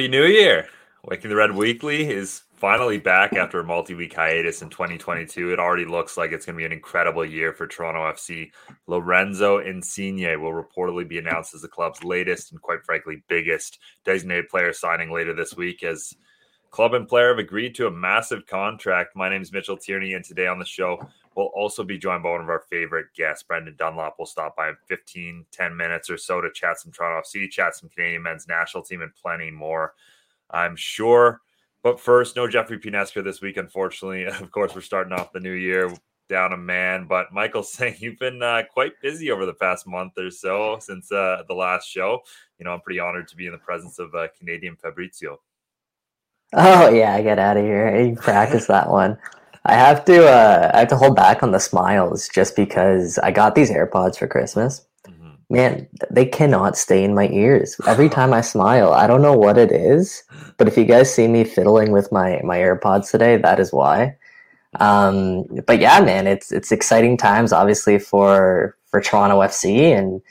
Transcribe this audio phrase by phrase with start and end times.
[0.00, 0.66] Happy New Year!
[1.04, 5.52] Waking the Red Weekly is finally back after a multi-week hiatus in 2022.
[5.52, 8.50] It already looks like it's going to be an incredible year for Toronto FC.
[8.86, 14.48] Lorenzo Insigne will reportedly be announced as the club's latest and, quite frankly, biggest designated
[14.48, 16.14] player signing later this week as
[16.70, 19.14] club and player have agreed to a massive contract.
[19.14, 20.98] My name is Mitchell Tierney, and today on the show,
[21.34, 24.16] we'll also be joined by one of our favorite guests, Brendan Dunlop.
[24.18, 27.76] We'll stop by in 15, 10 minutes or so to chat some Toronto FC, chat
[27.76, 29.94] some Canadian men's national team, and plenty more.
[30.50, 31.40] I'm sure
[31.82, 34.24] but first, no Jeffrey Pineska this week, unfortunately.
[34.40, 35.90] Of course, we're starting off the new year
[36.28, 37.06] down a man.
[37.06, 41.10] But Michael saying you've been uh, quite busy over the past month or so since
[41.10, 42.20] uh, the last show.
[42.58, 45.40] You know, I'm pretty honored to be in the presence of uh, Canadian Fabrizio.
[46.52, 47.96] Oh yeah, get out of here!
[48.00, 49.16] You practice that one.
[49.64, 50.26] I have to.
[50.26, 54.18] Uh, I have to hold back on the smiles just because I got these AirPods
[54.18, 54.86] for Christmas,
[55.50, 57.76] man, they cannot stay in my ears.
[57.86, 60.22] Every time I smile, I don't know what it is,
[60.56, 64.16] but if you guys see me fiddling with my my AirPods today, that is why.
[64.78, 70.22] Um, but yeah, man, it's it's exciting times, obviously for for Toronto FC, and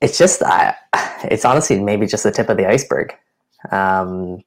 [0.00, 0.74] it's just I,
[1.24, 3.14] it's honestly maybe just the tip of the iceberg.
[3.72, 4.44] Um,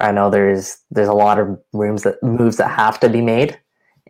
[0.00, 3.58] I know there's there's a lot of rooms that moves that have to be made,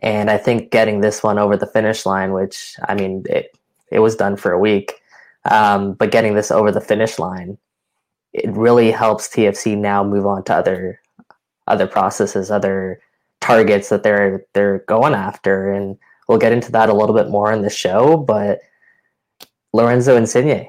[0.01, 3.57] and I think getting this one over the finish line, which I mean, it,
[3.91, 4.93] it was done for a week.
[5.45, 7.57] Um, but getting this over the finish line,
[8.33, 10.99] it really helps TFC now move on to other
[11.67, 13.01] other processes, other
[13.41, 15.97] targets that they're they're going after, and
[16.27, 18.17] we'll get into that a little bit more in the show.
[18.17, 18.59] But
[19.73, 20.67] Lorenzo Insigne,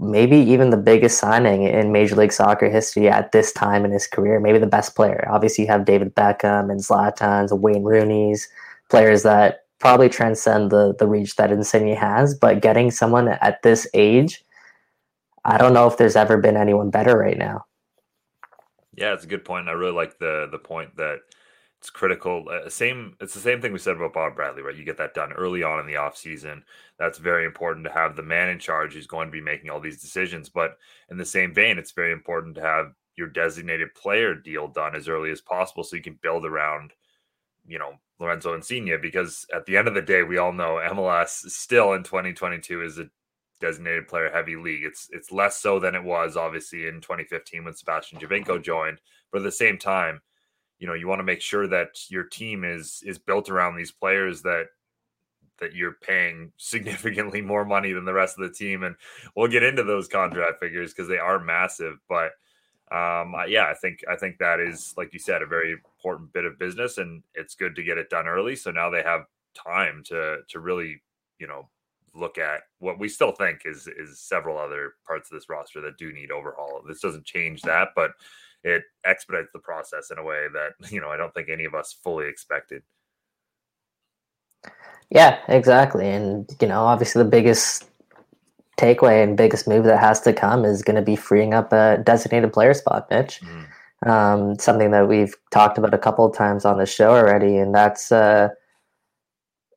[0.00, 4.06] maybe even the biggest signing in Major League Soccer history at this time in his
[4.06, 5.28] career, maybe the best player.
[5.30, 8.48] Obviously, you have David Beckham and Zlatan's and Wayne Rooney's
[8.88, 12.34] players that probably transcend the the reach that Insigne has.
[12.34, 14.42] But getting someone at this age,
[15.44, 17.66] I don't know if there's ever been anyone better right now.
[18.96, 19.68] Yeah, it's a good point.
[19.68, 21.18] I really like the the point that
[21.80, 22.44] it's critical.
[22.50, 24.76] Uh, same, it's the same thing we said about Bob Bradley, right?
[24.76, 26.62] You get that done early on in the off season.
[26.98, 29.80] That's very important to have the man in charge who's going to be making all
[29.80, 30.50] these decisions.
[30.50, 30.76] But
[31.10, 35.08] in the same vein, it's very important to have your designated player deal done as
[35.08, 36.92] early as possible so you can build around,
[37.66, 41.48] you know, Lorenzo Insigne because at the end of the day, we all know MLS
[41.48, 43.08] still in 2022 is a
[43.58, 44.84] designated player heavy league.
[44.84, 49.00] It's it's less so than it was obviously in 2015 when Sebastian Giovinco joined,
[49.32, 50.20] but at the same time,
[50.80, 53.92] you know, you want to make sure that your team is is built around these
[53.92, 54.66] players that
[55.60, 58.96] that you're paying significantly more money than the rest of the team and
[59.36, 62.32] we'll get into those contract figures because they are massive, but
[62.90, 66.44] um, yeah, I think I think that is like you said a very important bit
[66.44, 68.56] of business, and it's good to get it done early.
[68.56, 71.00] So now they have time to to really
[71.38, 71.68] you know
[72.14, 75.98] look at what we still think is is several other parts of this roster that
[75.98, 76.82] do need overhaul.
[76.86, 78.10] This doesn't change that, but
[78.64, 81.74] it expedites the process in a way that you know I don't think any of
[81.74, 82.82] us fully expected.
[85.10, 87.90] Yeah, exactly, and you know obviously the biggest
[88.80, 91.98] takeaway and biggest move that has to come is going to be freeing up a
[92.04, 93.40] designated player spot, Mitch.
[93.42, 93.66] Mm.
[94.08, 97.74] Um, something that we've talked about a couple of times on the show already, and
[97.74, 98.48] that's uh,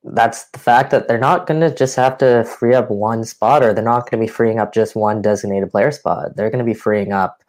[0.04, 3.62] that's the fact that they're not going to just have to free up one spot,
[3.62, 6.36] or they're not going to be freeing up just one designated player spot.
[6.36, 7.42] They're going to be freeing up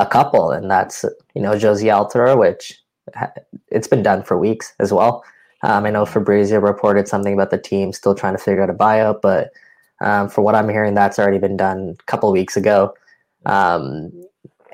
[0.00, 2.80] a couple, and that's you know Jozy Altidore, which
[3.68, 5.22] it's been done for weeks as well.
[5.62, 8.74] Um, I know Fabrizio reported something about the team still trying to figure out a
[8.74, 9.50] buyout, but
[10.00, 12.94] um, for what I'm hearing, that's already been done a couple weeks ago.
[13.44, 14.10] Um,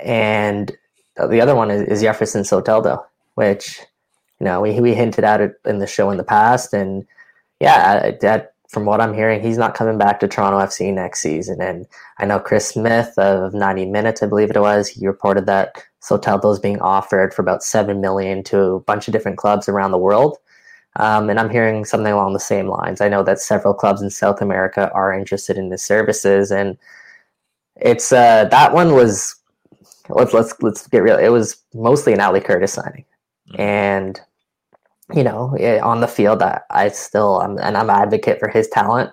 [0.01, 0.77] and
[1.17, 3.03] the other one is, is Jefferson Soteldo,
[3.35, 3.81] which
[4.39, 7.05] you know we we hinted at it in the show in the past, and
[7.59, 11.63] yeah, that from what I'm hearing, he's not coming back to Toronto FC next season.
[11.63, 11.87] And
[12.19, 16.53] I know Chris Smith of 90 Minutes, I believe it was, he reported that Soteldo
[16.53, 19.99] is being offered for about seven million to a bunch of different clubs around the
[19.99, 20.37] world.
[20.97, 23.01] Um, and I'm hearing something along the same lines.
[23.01, 26.77] I know that several clubs in South America are interested in his services, and
[27.77, 29.37] it's uh, that one was
[30.11, 31.17] let's let's let's get real.
[31.17, 33.07] It was mostly an Ali Curtis signing,
[33.49, 33.61] mm-hmm.
[33.61, 34.21] and
[35.15, 38.69] you know, on the field, I, I still I'm, and I'm an advocate for his
[38.69, 39.11] talent.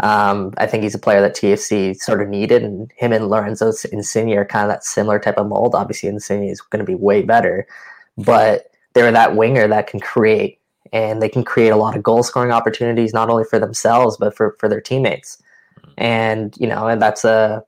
[0.00, 3.72] Um, I think he's a player that TFC sort of needed, and him and Lorenzo
[3.92, 5.74] Insigne are kind of that similar type of mold.
[5.74, 7.66] Obviously, Insigne is going to be way better,
[8.16, 10.58] but they're that winger that can create
[10.92, 14.34] and they can create a lot of goal scoring opportunities not only for themselves but
[14.34, 15.42] for for their teammates.
[15.98, 17.64] And you know, and that's a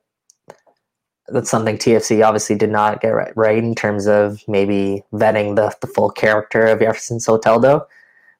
[1.29, 5.75] that's something TFC obviously did not get right, right in terms of maybe vetting the,
[5.81, 7.85] the full character of Jefferson Soteldo.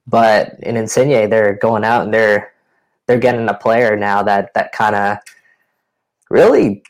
[0.07, 2.54] But in Insigne, they're going out and they're
[3.07, 5.18] they're getting a player now that that kind of
[6.30, 6.84] really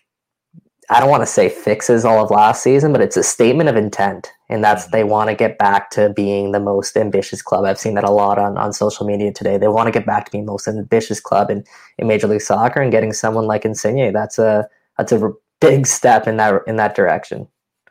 [0.90, 3.76] I don't want to say fixes all of last season, but it's a statement of
[3.76, 4.32] intent.
[4.50, 4.92] And that's mm-hmm.
[4.92, 7.66] they want to get back to being the most ambitious club.
[7.66, 9.58] I've seen that a lot on, on social media today.
[9.58, 11.66] They want to get back to being the most ambitious club in,
[11.98, 14.14] in Major League Soccer and getting someone like Insigne.
[14.14, 17.48] That's a that's a big step in that in that direction.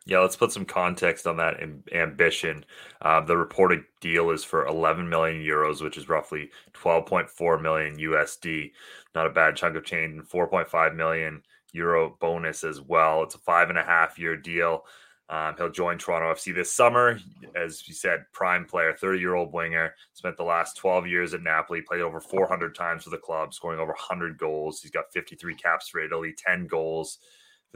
[0.08, 1.56] Yeah, let's put some context on that
[1.92, 2.64] ambition.
[3.02, 8.70] Uh, the reported deal is for 11 million euros, which is roughly 12.4 million USD.
[9.16, 10.12] Not a bad chunk of change.
[10.12, 11.42] And 4.5 million
[11.72, 13.24] euro bonus as well.
[13.24, 14.84] It's a five and a half year deal.
[15.28, 17.18] Um, he'll join Toronto FC this summer.
[17.56, 21.42] As you said, prime player, 30 year old winger, spent the last 12 years at
[21.42, 24.82] Napoli, played over 400 times for the club, scoring over 100 goals.
[24.82, 27.18] He's got 53 caps for Italy, 10 goals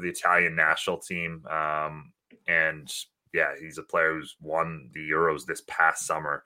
[0.01, 1.45] for the Italian national team.
[1.47, 2.13] Um,
[2.49, 2.93] and
[3.33, 6.45] yeah, he's a player who's won the Euros this past summer.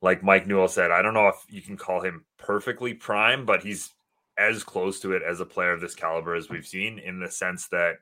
[0.00, 3.62] Like Mike Newell said, I don't know if you can call him perfectly prime, but
[3.62, 3.92] he's
[4.36, 7.30] as close to it as a player of this caliber as we've seen in the
[7.30, 7.96] sense that,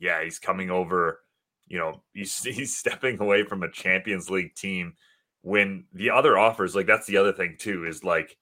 [0.00, 1.20] yeah, he's coming over,
[1.68, 4.94] you know, he's, he's stepping away from a Champions League team
[5.42, 8.36] when the other offers, like that's the other thing too, is like,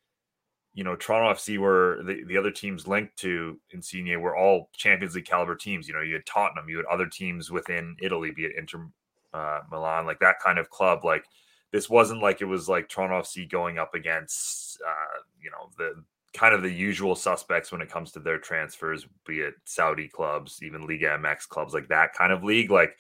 [0.75, 5.15] you know, Toronto FC were the, the other teams linked to Insigne were all Champions
[5.15, 5.87] League caliber teams.
[5.87, 8.89] You know, you had Tottenham, you had other teams within Italy, be it Inter
[9.33, 11.05] uh, Milan, like that kind of club.
[11.05, 11.25] Like
[11.71, 16.03] this wasn't like it was like Toronto FC going up against, uh, you know, the
[16.37, 20.59] kind of the usual suspects when it comes to their transfers, be it Saudi clubs,
[20.61, 22.73] even Liga MX clubs, like that kind of league.
[22.73, 22.97] Like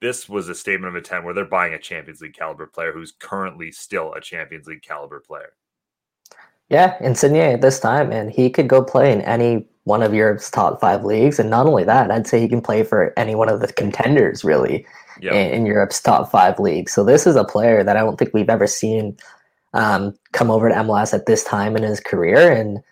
[0.00, 3.12] this was a statement of intent where they're buying a Champions League caliber player who's
[3.12, 5.52] currently still a Champions League caliber player.
[6.72, 10.50] Yeah, Insigne at this time, and he could go play in any one of Europe's
[10.50, 11.38] top five leagues.
[11.38, 14.42] And not only that, I'd say he can play for any one of the contenders,
[14.42, 14.86] really,
[15.20, 15.34] yep.
[15.34, 16.90] in, in, Europe's top five leagues.
[16.90, 19.18] So this is a player that I don't think we've ever seen
[19.74, 22.50] um, come over to MLS at this time in his career.
[22.50, 22.82] And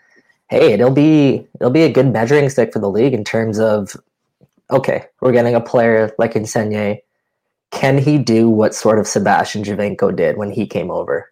[0.48, 3.96] hey, it'll be it'll be a good measuring stick for the league in terms of
[4.70, 6.98] okay, we're getting a player like Insigne.
[7.70, 11.30] Can he do what sort of Sebastian Giovinco did when he came over?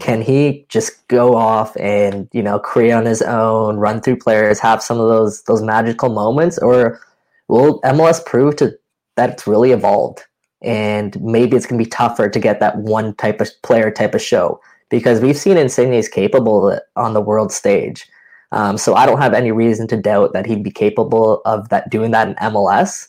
[0.00, 4.58] Can he just go off and you know create on his own, run through players,
[4.60, 7.00] have some of those those magical moments, or
[7.48, 8.78] will MLS prove to
[9.16, 10.24] that it's really evolved
[10.62, 14.14] and maybe it's going to be tougher to get that one type of player type
[14.14, 14.60] of show
[14.90, 18.06] because we've seen Insigne's capable on the world stage.
[18.52, 21.90] Um, so I don't have any reason to doubt that he'd be capable of that
[21.90, 23.08] doing that in MLS.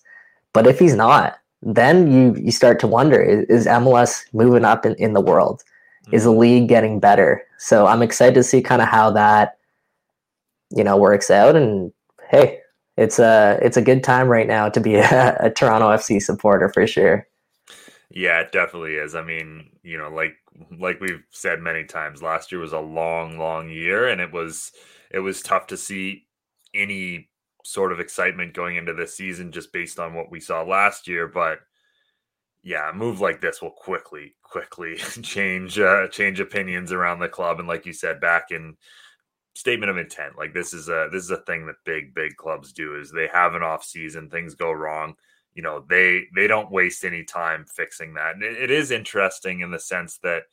[0.53, 4.85] But if he's not, then you you start to wonder: is, is MLS moving up
[4.85, 5.63] in, in the world?
[6.11, 7.43] Is the league getting better?
[7.57, 9.57] So I'm excited to see kind of how that
[10.75, 11.55] you know works out.
[11.55, 11.91] And
[12.29, 12.59] hey,
[12.97, 16.69] it's a it's a good time right now to be a, a Toronto FC supporter
[16.69, 17.27] for sure.
[18.11, 19.13] Yeah, it definitely is.
[19.13, 20.35] I mean, you know, like
[20.79, 24.71] like we've said many times, last year was a long, long year, and it was
[25.11, 26.25] it was tough to see
[26.73, 27.29] any
[27.63, 31.27] sort of excitement going into this season just based on what we saw last year.
[31.27, 31.59] But
[32.63, 37.59] yeah, a move like this will quickly, quickly change uh, change opinions around the club.
[37.59, 38.75] And like you said, back in
[39.55, 42.73] statement of intent, like this is a this is a thing that big big clubs
[42.73, 45.15] do is they have an off season, things go wrong
[45.53, 49.61] you know they they don't waste any time fixing that and it, it is interesting
[49.61, 50.43] in the sense that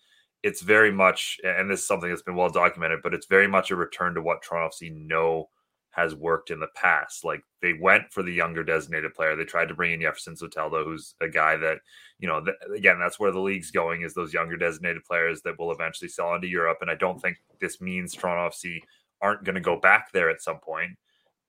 [0.43, 3.71] it's very much and this is something that's been well documented but it's very much
[3.71, 5.49] a return to what toronto fc know
[5.97, 7.25] has worked in the past.
[7.25, 9.35] Like they went for the younger designated player.
[9.35, 11.79] They tried to bring in jefferson soteldo who's a guy that
[12.19, 15.59] you know th- again that's where the league's going is those younger designated players that
[15.59, 18.81] will eventually sell into europe and i don't think this means toronto fc
[19.21, 20.93] aren't going to go back there at some point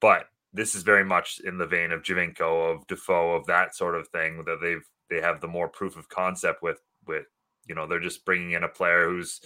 [0.02, 3.96] but this is very much in the vein of Giovinco, of Defoe, of that sort
[3.96, 7.26] of thing that they've they have the more proof of concept with with
[7.68, 9.42] you know they're just bringing in a player who's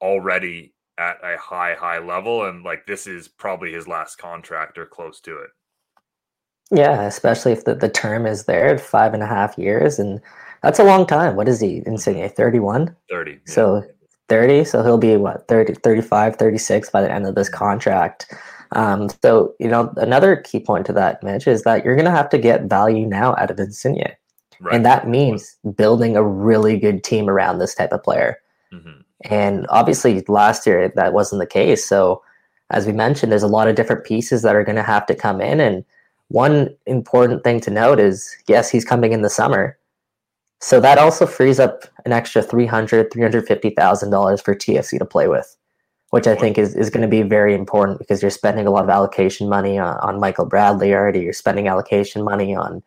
[0.00, 4.86] already at a high high level and like this is probably his last contract or
[4.86, 5.50] close to it.
[6.70, 10.20] Yeah, especially if the, the term is there five and a half years and
[10.62, 11.36] that's a long time.
[11.36, 12.28] What is he Insigne?
[12.28, 12.94] 31?
[13.08, 13.30] 30.
[13.30, 13.38] Yeah.
[13.46, 13.84] So
[14.28, 14.64] 30.
[14.64, 18.34] So he'll be what 30, 35, 36 by the end of this contract.
[18.72, 22.10] Um, so, you know, another key point to that, Mitch, is that you're going to
[22.10, 24.12] have to get value now out of Insigne.
[24.60, 24.74] Right.
[24.74, 28.38] And that means building a really good team around this type of player.
[28.72, 29.00] Mm-hmm.
[29.22, 31.84] And obviously, last year that wasn't the case.
[31.86, 32.22] So,
[32.70, 35.14] as we mentioned, there's a lot of different pieces that are going to have to
[35.14, 35.60] come in.
[35.60, 35.84] And
[36.28, 39.78] one important thing to note is yes, he's coming in the summer.
[40.60, 45.56] So that also frees up an extra $300,000, $350,000 for TFC to play with
[46.10, 48.84] which I think is, is going to be very important because you're spending a lot
[48.84, 51.20] of allocation money on, on Michael Bradley already.
[51.20, 52.82] You're spending allocation money on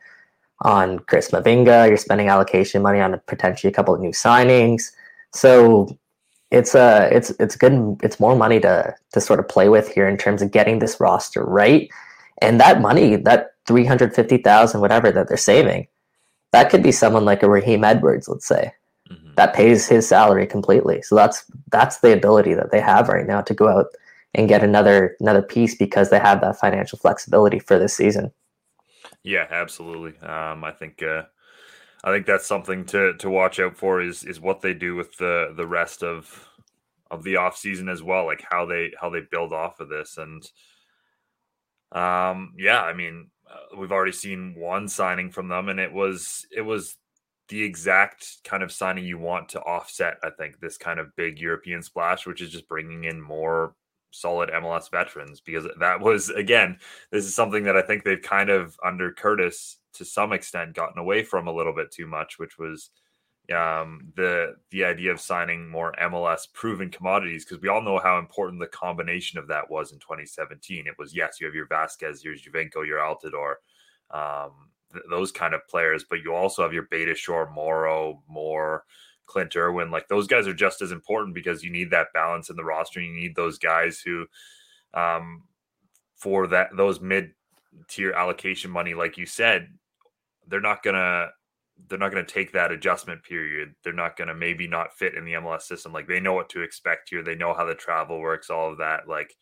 [0.64, 1.88] on Chris Mavinga.
[1.88, 4.92] You're spending allocation money on potentially a couple of new signings.
[5.34, 5.98] So
[6.52, 7.98] it's a uh, it's it's good.
[8.04, 11.00] It's more money to to sort of play with here in terms of getting this
[11.00, 11.90] roster right.
[12.42, 15.88] And that money that three hundred fifty thousand, whatever that they're saving,
[16.52, 18.74] that could be someone like a Raheem Edwards, let's say,
[19.10, 19.34] mm-hmm.
[19.36, 21.02] that pays his salary completely.
[21.02, 23.88] So that's that's the ability that they have right now to go out
[24.34, 28.32] and get another another piece because they have that financial flexibility for this season.
[29.24, 30.18] Yeah, absolutely.
[30.28, 31.24] Um, I think uh,
[32.04, 35.16] I think that's something to to watch out for is is what they do with
[35.18, 36.48] the the rest of
[37.12, 40.18] of the off season as well, like how they how they build off of this.
[40.18, 40.44] And
[41.92, 46.46] um yeah, I mean uh, we've already seen one signing from them and it was
[46.56, 46.96] it was
[47.50, 51.38] the exact kind of signing you want to offset I think this kind of big
[51.40, 53.76] European splash which is just bringing in more
[54.12, 56.78] solid MLS veterans because that was again
[57.12, 61.00] this is something that I think they've kind of under Curtis to some extent gotten
[61.00, 62.92] away from a little bit too much, which was
[63.52, 68.18] um, the the idea of signing more MLS proven commodities because we all know how
[68.20, 70.88] important the combination of that was in 2017.
[70.88, 73.56] It was yes, you have your Vasquez, your Giovinco, your Altidore,
[74.12, 78.86] um, th- those kind of players, but you also have your Beitashour, Morrow, Moore,
[79.26, 79.92] Clint Irwin.
[79.92, 83.00] Like those guys are just as important because you need that balance in the roster.
[83.00, 84.28] And You need those guys who,
[84.94, 85.44] um,
[86.16, 87.32] for that those mid
[87.88, 89.70] tier allocation money, like you said,
[90.48, 91.30] they're not gonna
[91.90, 93.74] they're not to take that adjustment period.
[93.84, 95.94] They're not to maybe not fit in the MLS system.
[95.94, 97.24] Like they know what to expect here.
[97.24, 99.08] They know how the travel works, all of that.
[99.08, 99.34] Like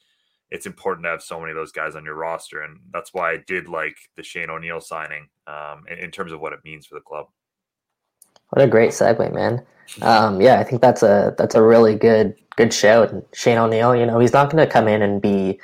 [0.52, 2.62] it's important to have so many of those guys on your roster.
[2.62, 6.40] And that's why I did like the Shane O'Neill signing um, in, in, terms of
[6.40, 7.28] what it means for the club.
[8.50, 9.64] What a great segue, man.
[10.02, 13.24] Um, yeah, I think that's a, that's a really good, good show.
[13.34, 15.60] Shane O'Neill, you know, he's not going to come in and be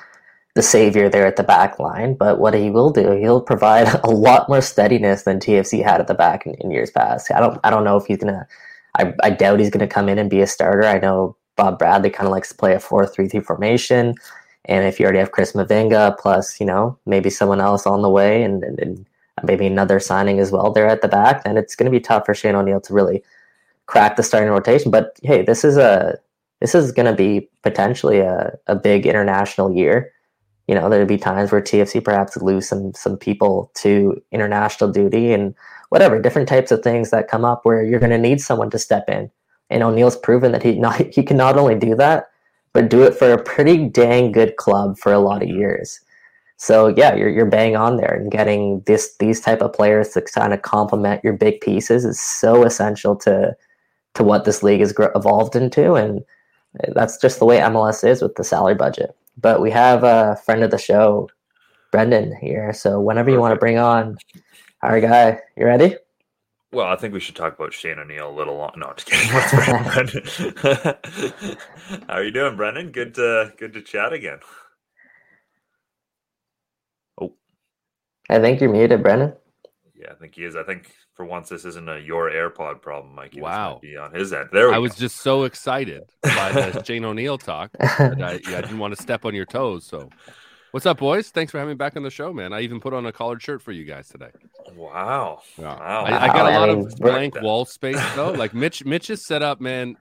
[0.56, 2.16] the savior there at the back line.
[2.16, 6.08] But what he will do, he'll provide a lot more steadiness than TFC had at
[6.08, 7.32] the back in, in years past.
[7.32, 8.48] I don't I don't know if he's gonna.
[8.98, 10.86] I, I doubt he's gonna come in and be a starter.
[10.86, 14.16] I know Bob Bradley kind of likes to play a four-three-three formation,
[14.66, 18.10] and if you already have Chris Mavinga plus you know maybe someone else on the
[18.10, 19.06] way and, and, and
[19.44, 22.26] maybe another signing as well there at the back, then it's going to be tough
[22.26, 23.22] for Shane O'Neill to really
[23.88, 24.92] crack the starting rotation.
[24.92, 26.18] But hey, this is a
[26.62, 30.14] this is going to be potentially a, a big international year
[30.68, 35.32] you know, there'd be times where TFC perhaps lose some some people to international duty
[35.32, 35.54] and
[35.90, 38.80] whatever different types of things that come up where you're going to need someone to
[38.80, 39.30] step in.
[39.70, 42.30] And O'Neill's proven that he not he can not only do that,
[42.74, 46.00] but do it for a pretty dang good club for a lot of years.
[46.58, 50.22] So yeah, you're you're bang on there, and getting this these type of players to
[50.22, 53.56] kind of complement your big pieces is so essential to
[54.16, 56.24] to what this league has evolved into, and
[56.82, 59.16] eh, that's just the way MLS is with the salary budget.
[59.38, 61.30] But we have a friend of the show,
[61.92, 62.74] Brendan, here.
[62.74, 64.18] So whenever you want to bring on
[64.82, 65.96] our guy, you ready?
[66.72, 68.74] Well, I think we should talk about Shane O'Neill a little long.
[68.76, 69.32] No, just kidding.
[69.94, 70.98] Brendan.
[72.08, 72.92] How are you doing, Brendan?
[72.92, 74.40] Good to good to chat again.
[77.22, 77.34] Oh,
[78.30, 79.34] I think you're muted, Brendan.
[79.96, 80.58] Yeah, I think he is.
[80.58, 83.42] I think for once this isn't a your AirPod problem, Mikey.
[83.42, 84.50] Wow, be on his end.
[84.52, 84.82] There, I go.
[84.82, 87.72] was just so excited by the Shane O'Neill talk.
[87.80, 89.86] That I, yeah, I didn't want to step on your toes.
[89.86, 90.10] So,
[90.72, 91.30] what's up, boys?
[91.30, 92.54] Thanks for having me back on the show, man.
[92.54, 94.32] I even put on a collared shirt for you guys today.
[94.76, 96.04] Wow, wow.
[96.06, 98.32] I, I got a lot of blank wall space though.
[98.32, 99.96] Like Mitch, Mitch is set up, man.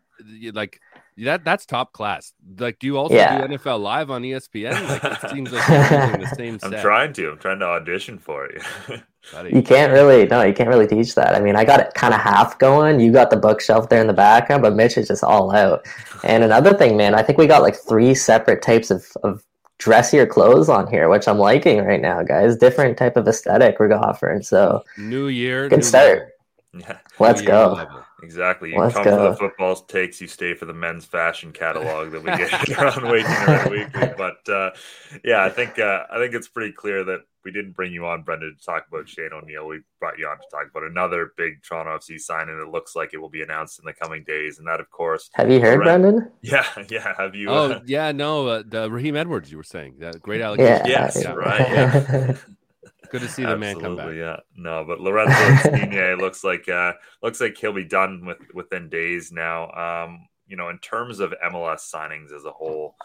[0.52, 0.80] Like
[1.18, 2.32] that that's top class.
[2.58, 3.46] Like, do you also yeah.
[3.46, 4.88] do NFL live on ESPN?
[4.88, 6.58] Like, it seems like you're doing the same.
[6.58, 6.74] Set.
[6.74, 7.30] I'm trying to.
[7.30, 8.98] I'm trying to audition for you.
[9.50, 11.34] you can't really no, you can't really teach that.
[11.34, 13.00] I mean, I got it kind of half going.
[13.00, 15.86] You got the bookshelf there in the background, but Mitch is just all out.
[16.22, 19.44] And another thing, man, I think we got like three separate types of of
[19.78, 22.56] dressier clothes on here, which I'm liking right now, guys.
[22.56, 24.42] Different type of aesthetic we're offering.
[24.42, 26.32] So new year, good start.
[26.72, 26.98] Yeah.
[27.18, 27.74] Let's go.
[27.74, 28.04] Level.
[28.22, 28.72] Exactly.
[28.72, 29.16] You Let's come go.
[29.16, 33.04] for the football takes, you stay for the men's fashion catalog that we get around
[33.10, 34.14] Waking Red Weekly.
[34.16, 34.70] But uh,
[35.22, 38.22] yeah, I think uh, I think it's pretty clear that we didn't bring you on,
[38.22, 39.66] Brendan, to talk about Shane O'Neill.
[39.66, 43.14] We brought you on to talk about another big Toronto FC signing that looks like
[43.14, 45.82] it will be announced in the coming days, and that, of course, have you heard,
[45.82, 46.30] Brendan?
[46.42, 47.14] Yeah, yeah.
[47.16, 47.48] Have you?
[47.48, 48.12] Oh, uh, yeah.
[48.12, 49.50] No, uh, the Raheem Edwards.
[49.50, 50.86] You were saying that great allegation.
[50.86, 51.32] Yeah, yes, yeah.
[51.32, 51.60] right.
[51.60, 52.36] Yeah.
[53.10, 54.12] Good to see the man come back.
[54.14, 58.88] Yeah, no, but Lorenzo Insigne looks like uh, looks like he'll be done with within
[58.88, 59.70] days now.
[59.70, 62.96] Um, you know, in terms of MLS signings as a whole,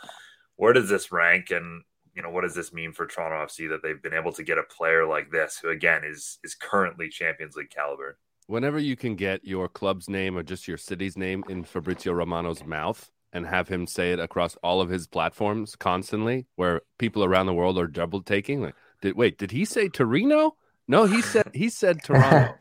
[0.55, 1.83] where does this rank, and
[2.19, 4.57] you know, what does this mean for Toronto FC that they've been able to get
[4.57, 8.17] a player like this, who again is is currently Champions League caliber?
[8.47, 12.65] Whenever you can get your club's name or just your city's name in Fabrizio Romano's
[12.65, 17.45] mouth, and have him say it across all of his platforms constantly, where people around
[17.45, 19.37] the world are double taking, like did wait?
[19.37, 20.57] Did he say Torino?
[20.89, 22.55] No, he said he said Toronto.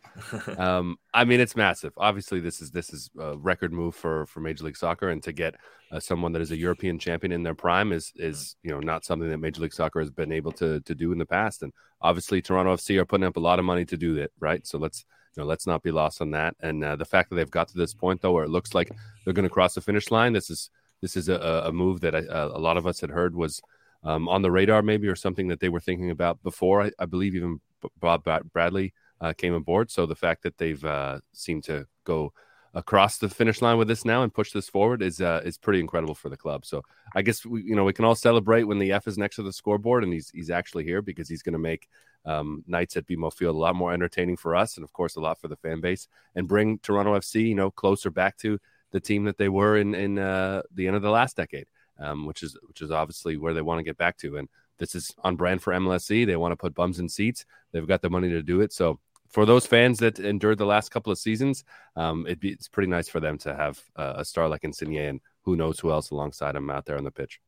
[0.59, 1.95] um, I mean, it's massive.
[1.97, 5.33] Obviously, this is this is a record move for for Major League Soccer, and to
[5.33, 5.55] get
[5.91, 9.07] uh, someone that is a European champion in their prime is is you know not
[9.07, 11.63] something that Major League Soccer has been able to to do in the past.
[11.63, 14.65] And obviously, Toronto FC are putting up a lot of money to do that, right?
[14.67, 16.55] So let's you know let's not be lost on that.
[16.61, 18.91] And uh, the fact that they've got to this point though, where it looks like
[19.25, 20.69] they're going to cross the finish line, this is
[21.01, 23.63] this is a, a move that I, a lot of us had heard was
[24.05, 26.83] um, on the radar, maybe, or something that they were thinking about before.
[26.83, 27.61] I, I believe even
[28.01, 29.91] Bob Bradley uh, came aboard.
[29.91, 32.33] So the fact that they've uh, seemed to go
[32.75, 35.81] across the finish line with this now and push this forward is uh, is pretty
[35.81, 36.67] incredible for the club.
[36.67, 36.83] So
[37.15, 39.43] I guess we, you know we can all celebrate when the F is next to
[39.43, 41.89] the scoreboard and he's he's actually here because he's going to make
[42.27, 45.21] um, nights at BMO Field a lot more entertaining for us and of course a
[45.21, 48.59] lot for the fan base and bring Toronto FC you know closer back to
[48.91, 51.67] the team that they were in in uh, the end of the last decade,
[51.99, 54.37] um, which is which is obviously where they want to get back to.
[54.37, 56.27] And this is on brand for MLSE.
[56.27, 57.45] They want to put bums in seats.
[57.73, 58.73] They've got the money to do it.
[58.73, 61.65] So for those fans that endured the last couple of seasons,
[61.97, 65.21] um, be, it's pretty nice for them to have uh, a star like Insigne and
[65.43, 67.41] who knows who else alongside him out there on the pitch.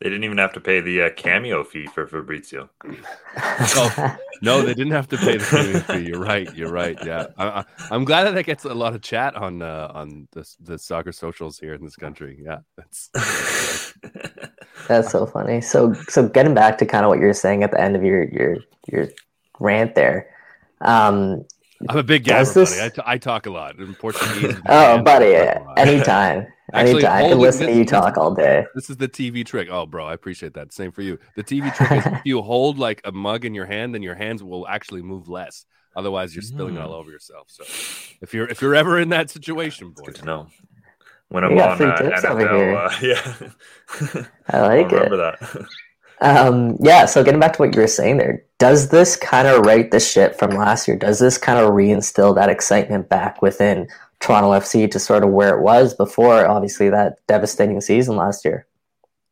[0.00, 2.68] They didn't even have to pay the uh, cameo fee for Fabrizio.
[3.36, 6.08] oh, no, they didn't have to pay the cameo fee.
[6.08, 6.52] You're right.
[6.56, 6.98] You're right.
[7.04, 10.44] Yeah, I, am glad that that gets a lot of chat on uh, on the
[10.60, 12.40] the soccer socials here in this country.
[12.42, 13.10] Yeah, that's
[14.88, 15.60] that's so funny.
[15.60, 18.02] So so getting back to kind of what you were saying at the end of
[18.02, 18.56] your your
[18.90, 19.08] your
[19.60, 20.28] rant there.
[20.80, 21.44] Um,
[21.88, 22.76] I'm a big gabber, this...
[22.76, 22.86] buddy.
[22.86, 24.56] I, t- I talk a lot in Portuguese.
[24.68, 25.34] oh, buddy,
[25.76, 26.46] anytime.
[26.72, 27.24] Actually, anytime.
[27.24, 28.64] I can listen this, to you talk all day.
[28.74, 29.68] This is the TV trick.
[29.70, 30.72] Oh, bro, I appreciate that.
[30.72, 31.18] Same for you.
[31.36, 34.14] The TV trick is if you hold like a mug in your hand, then your
[34.14, 35.66] hands will actually move less.
[35.94, 36.82] Otherwise, you're spilling mm.
[36.82, 37.48] all over yourself.
[37.48, 37.64] So,
[38.22, 40.46] if you're if you're ever in that situation, boy, good to know.
[41.28, 44.96] When I'm on uh, NFL, uh, yeah, I like it.
[44.96, 45.66] Remember that.
[46.22, 49.66] Um, yeah, so getting back to what you were saying there, does this kind of
[49.66, 50.96] right the ship from last year?
[50.96, 53.88] Does this kind of reinstill that excitement back within
[54.22, 58.66] Toronto FC to sort of where it was before, obviously, that devastating season last year?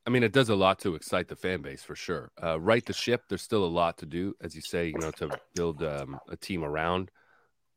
[0.06, 2.32] I mean, it does a lot to excite the fan base for sure.
[2.42, 5.12] Uh, right the ship, there's still a lot to do, as you say, you know,
[5.12, 7.10] to build um, a team around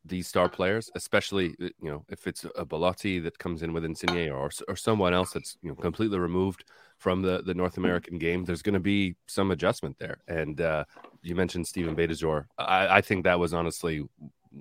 [0.05, 4.29] these star players, especially you know if it's a Belotti that comes in with Insigne
[4.29, 6.65] or or someone else that's you know completely removed
[6.97, 10.17] from the, the North American game, there's going to be some adjustment there.
[10.27, 10.85] And uh,
[11.21, 12.45] you mentioned Steven Beitashour.
[12.57, 14.03] I, I, think that was honestly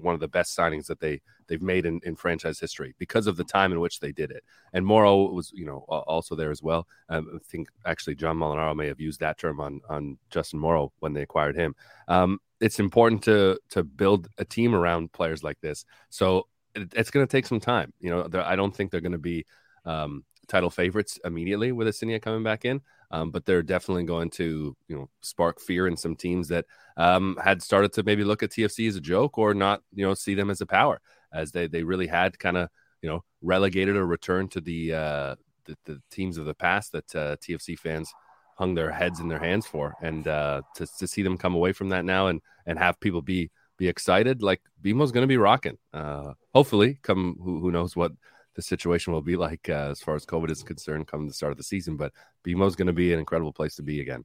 [0.00, 3.37] one of the best signings that they they've made in, in franchise history because of
[3.37, 4.44] the time in which they did it.
[4.72, 6.87] And Morrow was you know also there as well.
[7.09, 10.92] Um, I think actually John Molinaro may have used that term on on Justin Morrow
[11.00, 11.74] when they acquired him.
[12.09, 15.85] Um, it's important to to build a team around players like this.
[16.11, 17.92] So it, it's going to take some time.
[18.00, 19.46] You know, I don't think they're going to be
[19.85, 22.81] um, title favorites immediately with Insigne coming back in.
[23.12, 26.64] Um, but they're definitely going to, you know, spark fear in some teams that
[26.96, 30.14] um, had started to maybe look at TFC as a joke or not, you know,
[30.14, 31.01] see them as a power,
[31.33, 32.68] as they they really had kind of,
[33.03, 35.35] you know, relegated or returned to the, uh,
[35.66, 38.12] the, the teams of the past that uh, TFC fans
[38.57, 41.72] hung their heads in their hands for, and uh, to to see them come away
[41.72, 45.37] from that now and and have people be be excited, like BMO's going to be
[45.37, 45.79] rocking.
[45.92, 48.12] Uh, hopefully, come who, who knows what
[48.55, 51.53] the situation will be like uh, as far as COVID is concerned come the start
[51.53, 51.97] of the season.
[51.97, 52.12] But
[52.47, 54.25] BMO is going to be an incredible place to be again.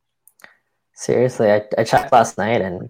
[0.93, 2.89] Seriously, I, I checked last night and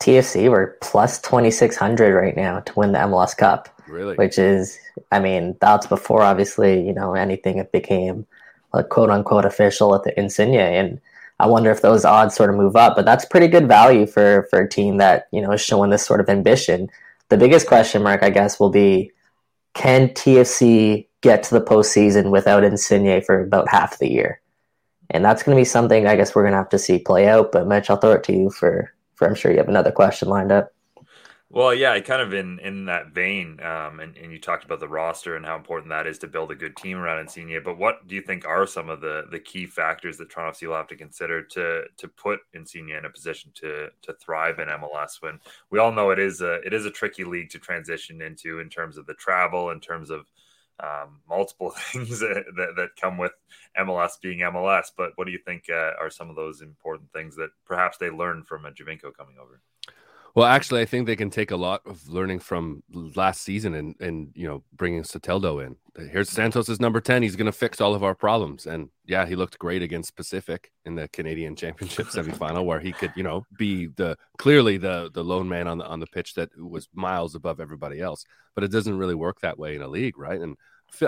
[0.00, 3.68] TFC were plus 2,600 right now to win the MLS Cup.
[3.88, 4.14] Really?
[4.16, 4.78] Which is,
[5.10, 8.26] I mean, that's before obviously, you know, anything it became
[8.72, 10.56] a quote unquote official at the Insigne.
[10.56, 11.00] And
[11.38, 14.46] I wonder if those odds sort of move up, but that's pretty good value for,
[14.50, 16.88] for a team that, you know, is showing this sort of ambition.
[17.28, 19.12] The biggest question mark, I guess, will be
[19.76, 24.40] can TFC get to the postseason without Insigne for about half the year?
[25.10, 27.28] And that's going to be something I guess we're going to have to see play
[27.28, 27.52] out.
[27.52, 30.28] But Mitch, I'll throw it to you for, for I'm sure you have another question
[30.28, 30.72] lined up.
[31.48, 34.88] Well, yeah, kind of in in that vein, um, and, and you talked about the
[34.88, 37.60] roster and how important that is to build a good team around Insigne.
[37.64, 40.66] But what do you think are some of the the key factors that Toronto FC
[40.66, 44.66] will have to consider to to put Insigne in a position to to thrive in
[44.66, 45.22] MLS?
[45.22, 45.38] When
[45.70, 48.68] we all know it is a it is a tricky league to transition into in
[48.68, 50.26] terms of the travel, in terms of
[50.80, 53.32] um, multiple things that, that, come with
[53.78, 54.86] MLS being MLS.
[54.96, 58.10] But what do you think uh, are some of those important things that perhaps they
[58.10, 59.60] learned from a Giovinco coming over?
[60.36, 63.94] Well, actually, I think they can take a lot of learning from last season and
[64.00, 65.76] and you know bringing Soteldo in.
[66.10, 67.22] Here's Santos' number ten.
[67.22, 68.66] He's going to fix all of our problems.
[68.66, 73.12] And yeah, he looked great against Pacific in the Canadian Championship semifinal, where he could
[73.16, 76.50] you know be the clearly the the lone man on the on the pitch that
[76.58, 78.26] was miles above everybody else.
[78.54, 80.38] But it doesn't really work that way in a league, right?
[80.38, 80.58] And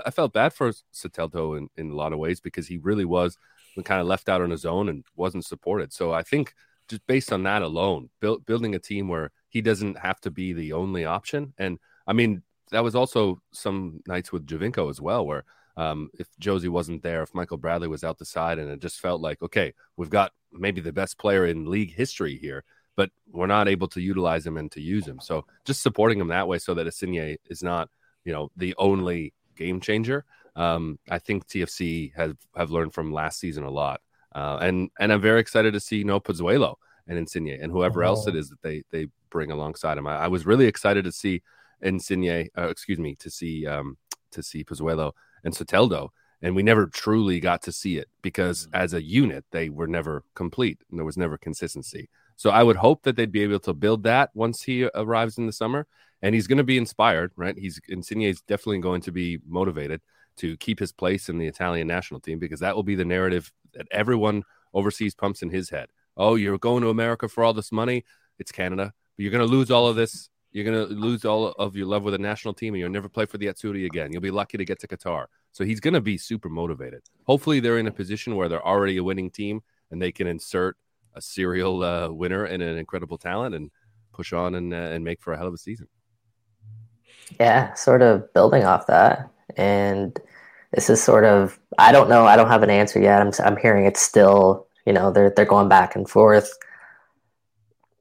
[0.06, 3.36] I felt bad for Soteldo in in a lot of ways because he really was
[3.84, 5.92] kind of left out on his own and wasn't supported.
[5.92, 6.54] So I think
[6.88, 10.52] just based on that alone, build, building a team where he doesn't have to be
[10.52, 11.52] the only option.
[11.58, 15.44] And I mean, that was also some nights with Giovinco as well, where
[15.76, 19.00] um, if Jozy wasn't there, if Michael Bradley was out the side, and it just
[19.00, 22.64] felt like, okay, we've got maybe the best player in league history here,
[22.96, 25.20] but we're not able to utilize him and to use him.
[25.20, 27.88] So just supporting him that way so that Insigne is not,
[28.24, 30.24] you know, the only game changer.
[30.56, 34.00] Um, I think TFC have, have learned from last season a lot.
[34.34, 38.08] Uh, and and I'm very excited to see no Pozuelo and Insigne and whoever oh.
[38.08, 38.42] else it oh.
[38.42, 40.06] that they they bring alongside him.
[40.06, 41.42] I, I was really excited to see
[41.82, 43.96] Insigne, uh, excuse me, to see um,
[44.32, 45.12] to see Pozuelo
[45.44, 46.10] and Soteldo,
[46.42, 48.76] and we never truly got to see it because mm-hmm.
[48.76, 52.08] as a unit they were never complete and there was never consistency.
[52.36, 55.46] So I would hope that they'd be able to build that once he arrives in
[55.46, 55.86] the summer,
[56.22, 57.56] and he's going to be inspired, right?
[57.56, 60.00] He's Insigne is definitely going to be motivated
[60.38, 63.52] to keep his place in the Italian national team because that will be the narrative
[63.74, 65.88] that everyone overseas pumps in his head.
[66.16, 68.04] Oh, you're going to America for all this money.
[68.38, 71.48] It's Canada, but you're going to lose all of this you're going to lose all
[71.58, 74.12] of your love with the national team and you'll never play for the Azzurri again.
[74.12, 75.26] You'll be lucky to get to Qatar.
[75.52, 77.02] So he's going to be super motivated.
[77.24, 80.76] Hopefully, they're in a position where they're already a winning team and they can insert
[81.14, 83.70] a serial uh, winner and an incredible talent and
[84.12, 85.88] push on and, uh, and make for a hell of a season.
[87.38, 89.30] Yeah, sort of building off that.
[89.56, 90.18] And
[90.72, 93.20] this is sort of, I don't know, I don't have an answer yet.
[93.20, 96.50] I'm, I'm hearing it's still, you know, they're, they're going back and forth.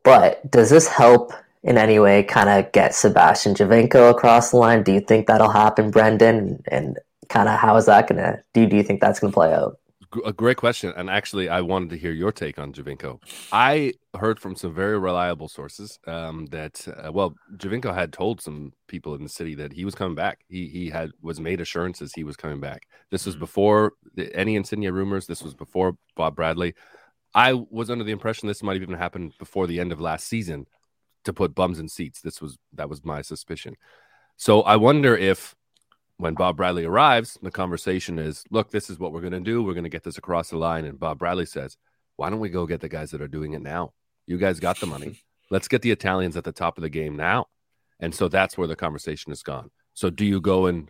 [0.04, 4.84] But does this help in any way kind of get Sebastian Giovinco across the line?
[4.84, 6.64] Do you think that'll happen, Brendan?
[6.68, 6.98] And
[7.30, 8.66] kind of how is that to do?
[8.66, 9.80] Do you think that's to play out?
[10.26, 13.20] A great question, and actually, I wanted to hear your take on Giovinco.
[13.52, 18.72] I heard from some very reliable sources um, that, uh, well, Giovinco had told some
[18.88, 20.40] people in the city that he was coming back.
[20.48, 22.84] He he had was made assurances he was coming back.
[23.12, 23.42] This was mm-hmm.
[23.42, 23.94] before
[24.34, 25.28] any Insigne rumors.
[25.28, 26.74] This was before Bob Bradley.
[27.34, 30.28] I was under the impression this might have even happened before the end of last
[30.28, 30.68] season
[31.26, 32.22] to put bums in seats.
[32.22, 33.76] This was that was my suspicion.
[34.38, 35.54] So I wonder if
[36.18, 39.64] when Bob Bradley arrives, the conversation is, look, this is what we're going to do.
[39.64, 40.86] We're going to get this across the line.
[40.86, 41.78] And Bob Bradley says,
[42.16, 43.94] why don't we go get the guys that are doing it now?
[44.26, 45.22] You guys got the money.
[45.52, 47.46] Let's get the Italians at the top of the game now.
[48.00, 49.70] And so that's where the conversation has gone.
[49.94, 50.90] So do you go and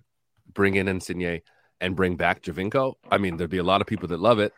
[0.52, 1.42] bring in Insigne
[1.80, 2.96] and bring back Giovinco?
[3.12, 4.54] I mean, there'd be a lot of people that love it.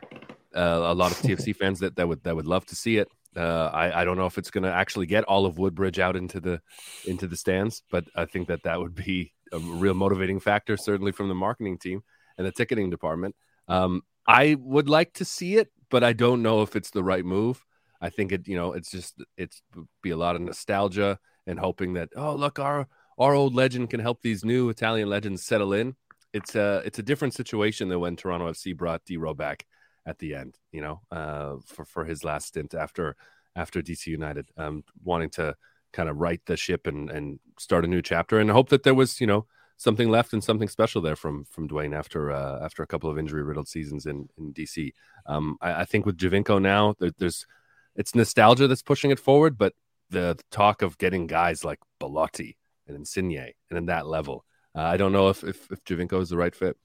[0.54, 3.08] Uh, a lot of TFC fans that, that would that would love to see it.
[3.36, 6.16] Uh, I, I don't know if it's going to actually get all of Woodbridge out
[6.16, 6.60] into the
[7.06, 11.12] into the stands, but I think that that would be a real motivating factor, certainly
[11.12, 12.02] from the marketing team
[12.38, 13.34] and the ticketing department.
[13.68, 17.24] Um, I would like to see it, but I don't know if it's the right
[17.24, 17.64] move.
[18.00, 19.62] I think it, you know, it's just it's
[20.02, 22.86] be a lot of nostalgia and hoping that oh look our
[23.18, 25.94] our old legend can help these new Italian legends settle in.
[26.32, 29.66] It's a it's a different situation than when Toronto FC brought Dero back
[30.06, 33.16] at the end, you know, uh, for for his last stint after
[33.54, 35.54] after DC United, um, wanting to
[35.92, 38.94] kind of right the ship and and start a new chapter, and hope that there
[38.94, 39.46] was, you know,
[39.80, 43.18] something left and something special there from from Dwayne after uh, after a couple of
[43.18, 44.92] injury riddled seasons in in DC.
[45.26, 47.46] Um, I, I, think with Giovinco now, there, there's
[47.96, 49.74] it's nostalgia that's pushing it forward, but
[50.10, 54.96] the, talk of getting guys like Belotti and Insigne and in that level, uh, I
[54.96, 56.76] don't know if if, if Giovinco is the right fit.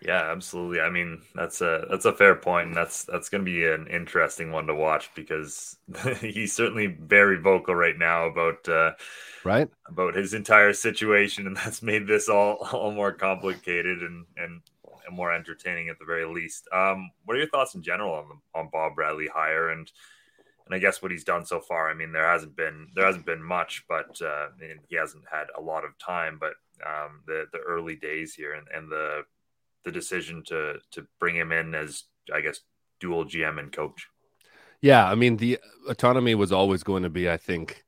[0.00, 0.80] Yeah, absolutely.
[0.80, 3.86] I mean, that's a that's a fair point, and that's that's going to be an
[3.88, 5.76] interesting one to watch because
[6.20, 8.92] he's certainly very vocal right now about uh,
[9.44, 14.60] right about his entire situation, and that's made this all all more complicated and and,
[15.06, 16.68] and more entertaining at the very least.
[16.72, 19.90] Um, what are your thoughts in general on the, on Bob Bradley hire and
[20.66, 21.90] and I guess what he's done so far?
[21.90, 24.48] I mean, there hasn't been there hasn't been much, but uh,
[24.88, 26.54] he hasn't had a lot of time, but
[26.86, 29.22] um, the the early days here and, and the
[29.88, 32.60] the decision to to bring him in as I guess
[33.00, 34.06] dual GM and coach.
[34.82, 37.84] Yeah, I mean the autonomy was always going to be, I think,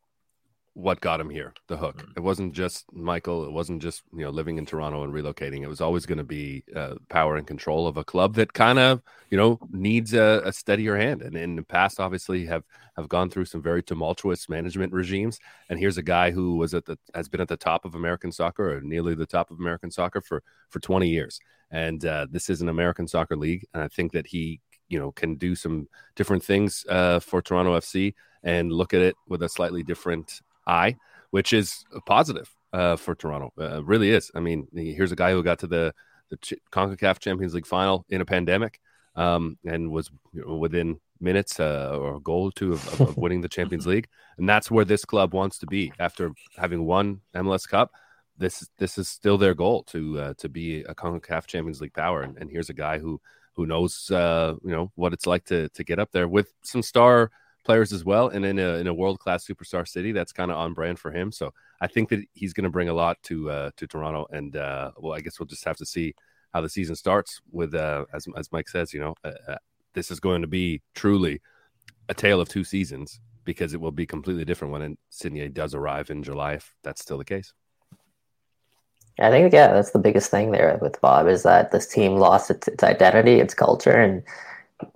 [0.81, 1.99] what got him here, the hook.
[1.99, 2.13] Mm-hmm.
[2.17, 3.45] It wasn't just Michael.
[3.45, 5.63] It wasn't just you know living in Toronto and relocating.
[5.63, 8.79] It was always going to be uh, power and control of a club that kind
[8.79, 11.23] of you know needs a, a, steadier hand.
[11.23, 12.65] And in the past, obviously, have
[12.97, 15.39] have gone through some very tumultuous management regimes.
[15.69, 18.33] And here's a guy who was at the has been at the top of American
[18.33, 21.41] soccer or nearly the top of American soccer for for 20 years.
[21.71, 25.13] And uh, this is an American soccer league, and I think that he you know
[25.13, 29.49] can do some different things uh, for Toronto FC and look at it with a
[29.49, 30.97] slightly different eye,
[31.31, 33.53] which is positive uh, for Toronto.
[33.59, 34.31] Uh, really is.
[34.35, 35.95] I mean, here's a guy who got to the
[36.31, 38.81] the Ch- Concacaf Champions League final in a pandemic
[39.17, 43.17] um, and was you know, within minutes uh, or a goal or two of, of
[43.17, 47.21] winning the Champions League, and that's where this club wants to be after having won
[47.35, 47.91] MLS Cup.
[48.39, 52.23] This this is still their goal to uh, to be a Concacaf Champions League power,
[52.23, 53.21] and, and here's a guy who
[53.55, 56.83] who knows, uh, you know, what it's like to to get up there with some
[56.83, 57.31] star
[57.71, 60.57] players as well, and in a in a world class superstar city, that's kind of
[60.57, 61.31] on brand for him.
[61.31, 64.57] So I think that he's going to bring a lot to uh, to Toronto, and
[64.57, 66.15] uh, well, I guess we'll just have to see
[66.53, 67.41] how the season starts.
[67.53, 69.59] With uh, as as Mike says, you know, uh, uh,
[69.95, 71.41] this is going to be truly
[72.09, 76.11] a tale of two seasons because it will be completely different when Insigne does arrive
[76.11, 77.53] in July, if that's still the case.
[79.21, 82.51] I think yeah, that's the biggest thing there with Bob is that this team lost
[82.51, 84.25] its, its identity, its culture, and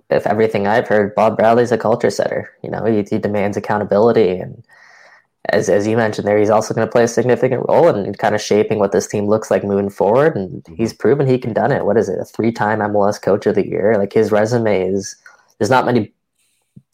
[0.09, 2.51] if everything I've heard, Bob Bradley's a culture setter.
[2.63, 4.63] You know, he, he demands accountability, and
[5.49, 8.35] as as you mentioned there, he's also going to play a significant role in kind
[8.35, 10.35] of shaping what this team looks like moving forward.
[10.35, 10.75] And mm-hmm.
[10.75, 11.85] he's proven he can done it.
[11.85, 12.19] What is it?
[12.19, 13.95] A three time MLS Coach of the Year.
[13.97, 15.15] Like his resume is.
[15.57, 16.11] There's not many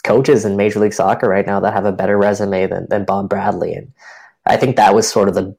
[0.03, 3.29] coaches in Major League Soccer right now that have a better resume than than Bob
[3.29, 3.91] Bradley, and
[4.45, 5.55] I think that was sort of the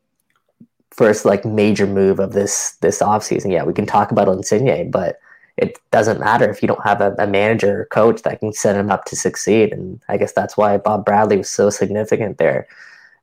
[0.90, 3.50] first like major move of this this offseason.
[3.50, 5.18] Yeah, we can talk about Insigne, but
[5.56, 8.76] it doesn't matter if you don't have a, a, manager or coach that can set
[8.76, 9.72] him up to succeed.
[9.72, 12.66] And I guess that's why Bob Bradley was so significant there.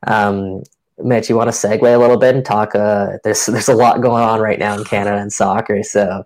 [0.05, 0.63] Um,
[0.99, 2.75] Mitch, you want to segue a little bit and talk?
[2.75, 6.25] Uh, there's there's a lot going on right now in Canada and soccer, so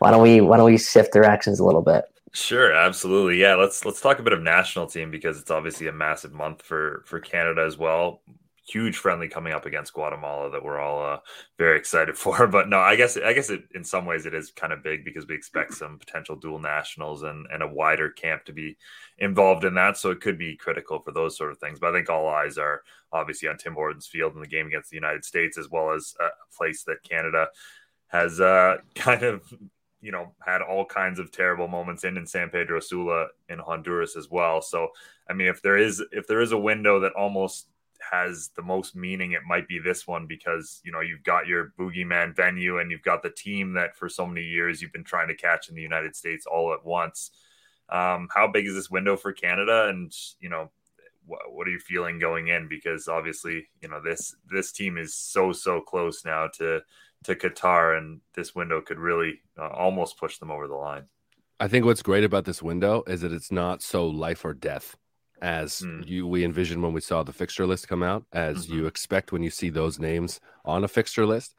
[0.00, 2.04] why don't we why don't we shift directions a little bit?
[2.32, 3.40] Sure, absolutely.
[3.40, 6.62] Yeah, let's let's talk a bit of national team because it's obviously a massive month
[6.62, 8.20] for for Canada as well
[8.68, 11.18] huge friendly coming up against Guatemala that we're all uh,
[11.56, 12.46] very excited for.
[12.46, 15.04] But no, I guess I guess it, in some ways it is kind of big
[15.04, 18.76] because we expect some potential dual nationals and and a wider camp to be
[19.18, 19.96] involved in that.
[19.96, 21.78] So it could be critical for those sort of things.
[21.78, 24.90] But I think all eyes are obviously on Tim Hortons field in the game against
[24.90, 27.48] the United States, as well as a place that Canada
[28.08, 29.42] has uh, kind of
[30.00, 34.16] you know had all kinds of terrible moments in in San Pedro Sula in Honduras
[34.16, 34.60] as well.
[34.60, 34.88] So
[35.28, 37.66] I mean, if there is if there is a window that almost
[38.10, 41.72] has the most meaning, it might be this one because you know you've got your
[41.78, 45.28] boogeyman venue and you've got the team that for so many years you've been trying
[45.28, 47.30] to catch in the United States all at once.
[47.88, 49.88] Um, how big is this window for Canada?
[49.88, 50.70] And you know,
[51.26, 52.68] wh- what are you feeling going in?
[52.68, 56.80] Because obviously, you know this this team is so so close now to
[57.24, 61.04] to Qatar, and this window could really uh, almost push them over the line.
[61.60, 64.96] I think what's great about this window is that it's not so life or death
[65.42, 66.06] as mm.
[66.06, 68.74] you we envisioned when we saw the fixture list come out, as mm-hmm.
[68.74, 71.54] you expect when you see those names on a fixture list.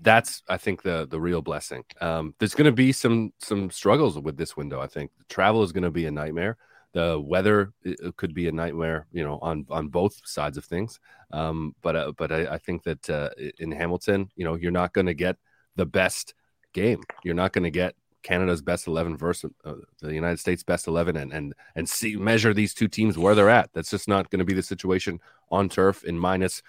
[0.00, 1.84] That's I think the the real blessing.
[2.00, 4.80] Um, there's going to be some some struggles with this window.
[4.80, 6.56] I think travel is going to be a nightmare.
[6.94, 7.72] The weather
[8.16, 11.00] could be a nightmare, you know, on on both sides of things.
[11.32, 14.94] Um, but uh, but I, I, think that uh, in Hamilton, you know, you're not
[14.94, 15.36] going to get
[15.76, 16.32] the best
[16.72, 17.02] game.
[17.22, 21.16] You're not going to get Canada's best 11 versus uh, the United States best 11
[21.16, 23.70] and and and see measure these two teams where they're at.
[23.72, 26.62] That's just not going to be the situation on turf in minus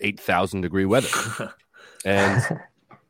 [0.00, 1.08] 8,000 degree weather.
[2.04, 2.42] and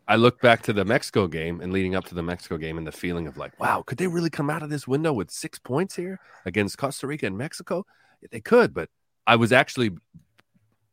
[0.07, 2.87] I look back to the Mexico game and leading up to the Mexico game and
[2.87, 5.59] the feeling of like, wow, could they really come out of this window with 6
[5.61, 7.87] points here against Costa Rica and Mexico?
[8.31, 8.91] They could, but
[9.27, 9.91] I was actually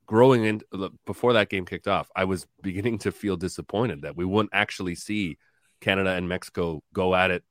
[0.06, 0.62] growing in
[1.06, 2.10] before that game kicked off.
[2.16, 5.38] I was beginning to feel disappointed that we wouldn't actually see
[5.82, 7.44] Canada and Mexico go at it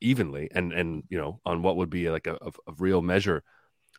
[0.00, 3.42] evenly and and you know on what would be like a, a, a real measure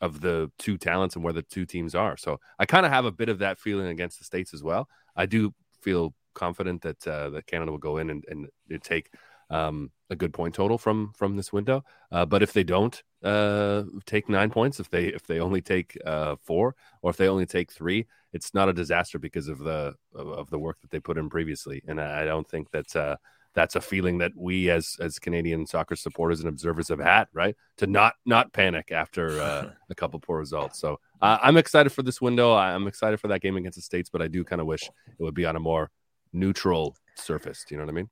[0.01, 2.17] of the two talents and where the two teams are.
[2.17, 4.87] So I kind of have a bit of that feeling against the states as well.
[5.15, 8.47] I do feel confident that uh, that Canada will go in and, and
[8.83, 9.09] take
[9.49, 11.83] um, a good point total from from this window.
[12.11, 15.97] Uh, but if they don't uh, take nine points, if they if they only take
[16.05, 19.95] uh, four, or if they only take three, it's not a disaster because of the
[20.13, 21.81] of the work that they put in previously.
[21.87, 23.17] And I, I don't think that uh,
[23.57, 27.55] that's a feeling that we as as Canadian soccer supporters and observers have had, right?
[27.77, 30.79] To not not panic after uh, a couple poor results.
[30.79, 32.53] So uh, I'm excited for this window.
[32.53, 35.23] I'm excited for that game against the States, but I do kind of wish it
[35.23, 35.89] would be on a more
[36.31, 37.65] neutral surface.
[37.67, 38.09] Do you know what I mean?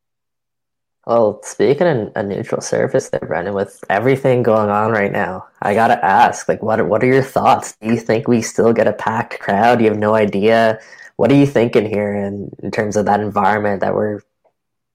[1.05, 5.75] Well, speaking of a neutral surface there, Brendan, with everything going on right now, I
[5.75, 7.77] gotta ask, like, what what are your thoughts?
[7.79, 9.79] Do you think we still get a packed crowd?
[9.79, 10.79] You have no idea.
[11.17, 14.21] What are you thinking here in, in terms of that environment that we're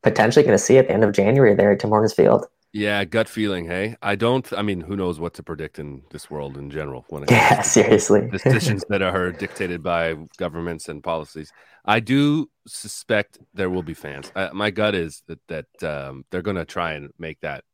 [0.02, 2.46] potentially going to see at the end of January there at Tim Hortons Field.
[2.72, 3.66] Yeah, gut feeling.
[3.66, 4.50] Hey, I don't.
[4.52, 7.04] I mean, who knows what to predict in this world in general?
[7.08, 11.52] When it yeah, seriously, decisions that are dictated by governments and policies.
[11.84, 14.30] I do suspect there will be fans.
[14.36, 17.64] Uh, my gut is that that um, they're going to try and make that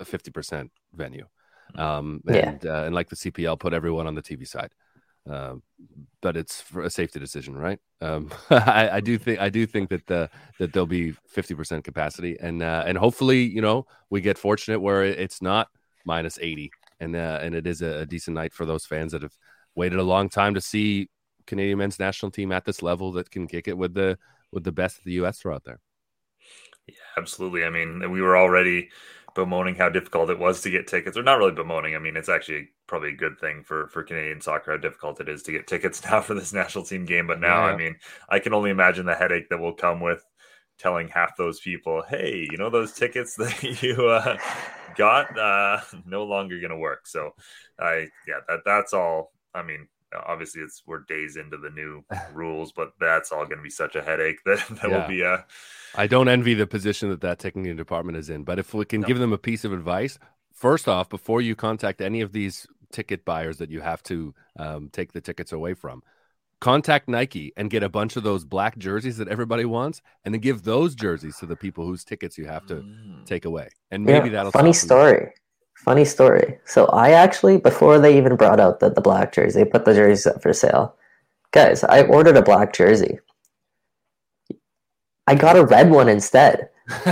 [0.00, 1.26] a fifty percent venue,
[1.76, 2.70] um, and yeah.
[2.72, 4.72] uh, and like the CPL, put everyone on the TV side.
[5.28, 5.56] Uh,
[6.22, 7.78] but it's for a safety decision, right?
[8.00, 11.84] Um, I, I, do think I do think that the that there'll be fifty percent
[11.84, 15.68] capacity, and uh, and hopefully, you know, we get fortunate where it's not
[16.04, 19.22] minus eighty, and uh, and it is a, a, decent night for those fans that
[19.22, 19.36] have
[19.74, 21.08] waited a long time to see
[21.46, 24.18] Canadian men's national team at this level that can kick it with the
[24.52, 25.38] with the best of the U.S.
[25.38, 25.80] throw out there.
[26.86, 27.64] Yeah, absolutely.
[27.64, 28.88] I mean, we were already
[29.34, 31.94] bemoaning how difficult it was to get tickets, or not really bemoaning.
[31.94, 35.28] I mean, it's actually probably a good thing for for Canadian soccer how difficult it
[35.28, 37.26] is to get tickets now for this national team game.
[37.26, 37.72] But now, yeah.
[37.72, 37.96] I mean,
[38.28, 40.22] I can only imagine the headache that will come with
[40.76, 44.36] telling half those people, "Hey, you know those tickets that you uh,
[44.96, 47.34] got uh, no longer going to work." So,
[47.78, 49.32] I yeah, that that's all.
[49.54, 49.88] I mean,
[50.26, 53.94] obviously it's we're days into the new rules, but that's all going to be such
[53.94, 55.00] a headache that that yeah.
[55.00, 55.46] will be a.
[55.94, 59.02] I don't envy the position that that ticketing department is in, but if we can
[59.02, 59.06] no.
[59.06, 60.18] give them a piece of advice,
[60.52, 64.88] first off, before you contact any of these ticket buyers that you have to um,
[64.92, 66.02] take the tickets away from,
[66.60, 70.40] contact Nike and get a bunch of those black jerseys that everybody wants, and then
[70.40, 73.24] give those jerseys to the people whose tickets you have to mm.
[73.24, 73.68] take away.
[73.90, 75.32] And maybe yeah, that'll funny story.
[75.76, 76.58] Funny story.
[76.66, 79.94] So I actually, before they even brought out the, the black jersey, they put the
[79.94, 80.94] jerseys up for sale.
[81.52, 83.18] Guys, I ordered a black jersey.
[85.26, 86.68] I got a red one instead.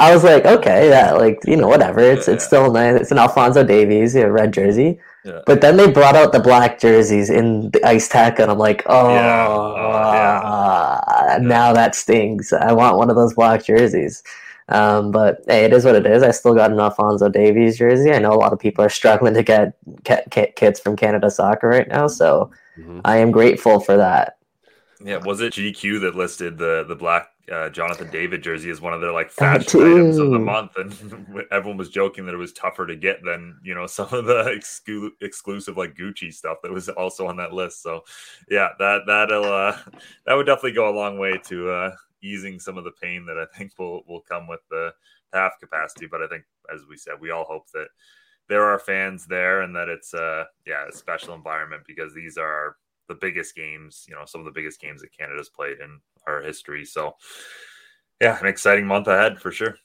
[0.00, 2.00] I was like, okay, yeah, like you know, whatever.
[2.00, 2.48] It's yeah, it's yeah.
[2.48, 3.00] still nice.
[3.00, 4.98] It's an Alfonso Davies, red jersey.
[5.24, 5.40] Yeah.
[5.46, 9.06] But then they brought out the black jerseys in the Azteca, and I'm like, oh,
[9.06, 9.92] oh
[10.42, 12.52] uh, now that stings.
[12.52, 14.22] I want one of those black jerseys.
[14.68, 16.22] Um, but hey, it is what it is.
[16.22, 18.12] I still got an Alfonso Davies jersey.
[18.12, 21.30] I know a lot of people are struggling to get, get, get kits from Canada
[21.30, 23.00] Soccer right now, so mm-hmm.
[23.04, 24.38] I am grateful for that.
[25.02, 28.92] Yeah, was it GQ that listed the the black uh, Jonathan David jersey as one
[28.92, 30.92] of their like fashion items of the month, and
[31.50, 34.44] everyone was joking that it was tougher to get than you know some of the
[34.44, 37.82] exclu- exclusive like Gucci stuff that was also on that list.
[37.82, 38.04] So,
[38.50, 39.78] yeah, that that'll uh,
[40.26, 43.38] that would definitely go a long way to uh, easing some of the pain that
[43.38, 44.92] I think will will come with the
[45.32, 46.06] half capacity.
[46.06, 47.88] But I think, as we said, we all hope that
[48.48, 52.76] there are fans there and that it's uh yeah a special environment because these are
[53.08, 56.42] the biggest games, you know, some of the biggest games that Canada's played in our
[56.42, 56.84] history.
[56.84, 57.14] So
[58.20, 59.76] yeah, an exciting month ahead for sure.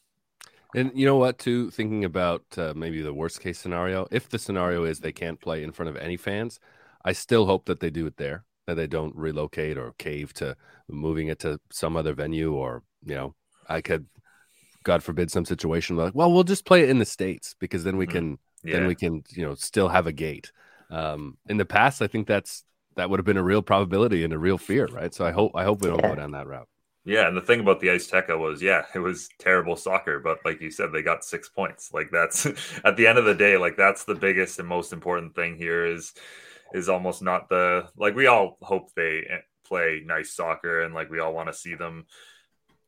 [0.75, 4.39] And you know what, too, thinking about uh, maybe the worst case scenario, if the
[4.39, 6.60] scenario is they can't play in front of any fans,
[7.06, 10.56] I still hope that they do it there that they don't relocate or cave to
[10.89, 13.36] moving it to some other venue or you know
[13.67, 14.06] i could
[14.84, 17.97] god forbid some situation like well we'll just play it in the states because then
[17.97, 18.17] we mm-hmm.
[18.17, 18.77] can yeah.
[18.77, 20.51] then we can you know still have a gate
[20.89, 22.63] um in the past i think that's
[22.95, 25.51] that would have been a real probability and a real fear right so i hope
[25.56, 26.10] i hope we don't yeah.
[26.10, 26.67] go down that route
[27.06, 30.62] yeah, and the thing about the Azteca was, yeah, it was terrible soccer, but like
[30.62, 31.91] you said, they got six points.
[31.93, 32.45] Like that's
[32.86, 35.86] at the end of the day, like that's the biggest and most important thing here
[35.86, 36.13] is
[36.73, 41.10] is almost not the like we all hope they eh, play nice soccer and like
[41.10, 42.06] we all want to see them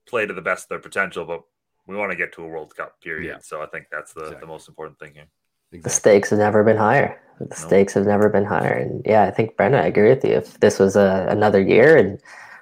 [0.07, 1.41] play to the best of their potential, but
[1.87, 3.27] we want to get to a World Cup period.
[3.27, 3.39] Yeah.
[3.41, 4.41] So I think that's the, exactly.
[4.41, 5.27] the most important thing here.
[5.75, 5.81] Exactly.
[5.81, 7.21] The stakes have never been higher.
[7.39, 7.55] The no.
[7.55, 8.73] stakes have never been higher.
[8.73, 10.31] And yeah, I think Brendan, I agree with you.
[10.31, 12.19] If this was a, another year and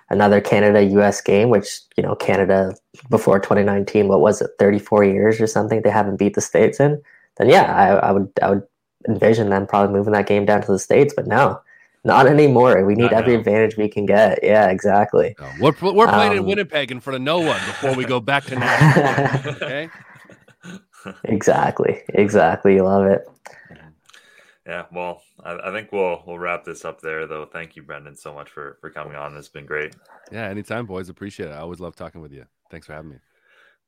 [0.10, 2.76] another Canada US game, which, you know, Canada
[3.10, 7.02] before 2019, what was it, 34 years or something, they haven't beat the States in,
[7.38, 8.64] then yeah, I, I would I would
[9.08, 11.60] envision them probably moving that game down to the states, but no,
[12.04, 12.86] not anymore.
[12.86, 13.40] We need not every now.
[13.40, 14.40] advantage we can get.
[14.44, 15.36] Yeah, exactly.
[15.40, 18.20] No, we're we're playing um, in Winnipeg in front of no one before we go
[18.20, 19.56] back to national.
[19.56, 19.90] okay.
[21.26, 22.02] Exactly.
[22.10, 22.76] Exactly.
[22.76, 23.28] You love it.
[24.66, 24.86] Yeah.
[24.92, 27.46] Well, I, I, think we'll we'll wrap this up there, though.
[27.46, 29.36] Thank you, Brendan, so much for for coming on.
[29.36, 29.96] It's been great.
[30.32, 30.48] Yeah.
[30.48, 31.10] Anytime, boys.
[31.10, 31.54] Appreciate it.
[31.54, 32.46] I always love talking with you.
[32.72, 33.18] Thanks for having me.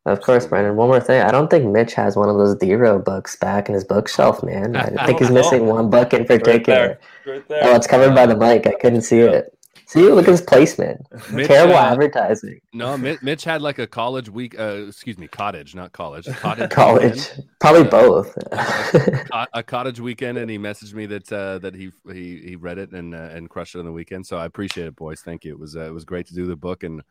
[0.05, 0.75] Of course, Brendan.
[0.75, 1.21] One more thing.
[1.23, 4.75] I don't think Mitch has one of those Dero books back in his bookshelf, man.
[4.75, 6.53] I think he's missing one book in particular.
[6.53, 7.33] Right there.
[7.33, 7.61] Right there.
[7.63, 8.67] Oh, it's covered by the mic.
[8.67, 9.54] I couldn't see it.
[9.87, 11.05] See, look at his placement.
[11.31, 12.59] Mitch, Terrible uh, advertising.
[12.73, 14.57] No, Mitch had like a college week.
[14.57, 16.25] Uh, excuse me, cottage, not college.
[16.25, 16.69] Cottage.
[16.71, 18.37] college, probably uh, both.
[18.51, 22.79] a, a, cottage weekend, and he messaged me that uh, that he he he read
[22.79, 24.25] it and uh, and crushed it on the weekend.
[24.25, 25.21] So I appreciate it, boys.
[25.21, 25.51] Thank you.
[25.51, 27.03] It was uh, it was great to do the book, and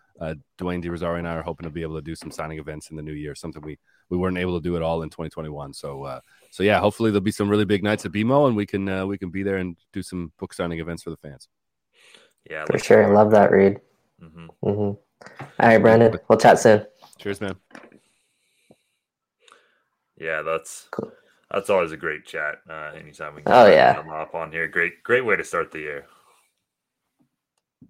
[0.58, 2.90] Dwayne De Rosario and I are hoping to be able to do some signing events
[2.90, 3.36] in the new year.
[3.36, 3.78] Something we
[4.11, 5.74] we weren't able to do it all in 2021.
[5.74, 6.20] So
[6.51, 9.16] so yeah, hopefully there'll be some really big nights at BMO, and we can we
[9.16, 11.49] can be there and do some book signing events for the fans.
[12.51, 13.05] Yeah, for sure.
[13.05, 13.80] I love that read.
[14.22, 14.47] Mm-hmm.
[14.68, 14.80] Mm-hmm.
[14.80, 14.99] All
[15.68, 16.18] right, Brandon.
[16.28, 16.84] We'll chat soon.
[17.18, 17.57] Cheers, man.
[20.18, 21.12] Yeah, that's cool.
[21.51, 22.57] that's always a great chat.
[22.68, 25.72] Uh, anytime we can oh yeah come up on here, great great way to start
[25.72, 26.07] the year.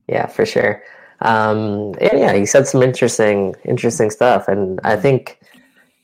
[0.08, 0.82] Yeah, for sure.
[1.20, 5.40] Um, and yeah, he said some interesting interesting stuff, and I think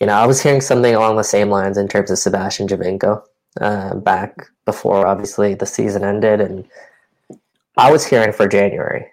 [0.01, 3.23] you know I was hearing something along the same lines in terms of Sebastian Giovinco
[3.61, 6.65] uh, back before obviously the season ended and
[7.77, 9.07] I was hearing for January,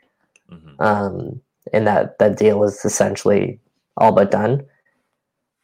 [0.52, 0.82] mm-hmm.
[0.82, 1.42] um,
[1.74, 3.60] and that that deal was essentially
[3.98, 4.66] all but done.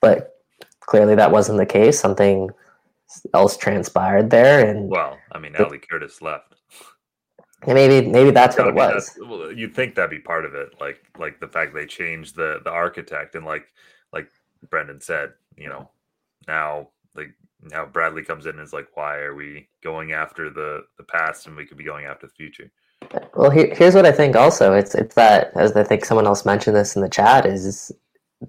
[0.01, 0.41] But
[0.81, 1.99] clearly, that wasn't the case.
[1.99, 2.49] Something
[3.33, 6.55] else transpired there, and well, I mean, Ali Curtis left.
[7.65, 9.17] And maybe maybe that's what it was.
[9.21, 12.59] Well, you'd think that'd be part of it, like like the fact they changed the
[12.63, 13.67] the architect and like
[14.11, 14.29] like
[14.69, 15.89] Brendan said, you know,
[16.47, 20.83] now like now Bradley comes in and is like, why are we going after the
[20.97, 22.69] the past and we could be going after the future?
[23.35, 24.35] Well, here, here's what I think.
[24.35, 27.91] Also, it's it's that as I think someone else mentioned this in the chat is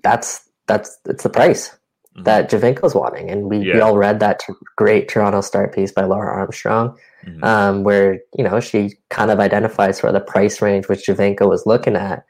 [0.03, 2.25] that's that's it's the price mm-hmm.
[2.25, 3.75] that Giovinco's wanting, and we, yeah.
[3.75, 4.43] we all read that
[4.77, 6.97] great Toronto Star piece by Laura Armstrong,
[7.27, 7.45] mm-hmm.
[7.45, 11.67] um, where you know she kind of identifies for the price range which Giovinco was
[11.67, 12.25] looking at,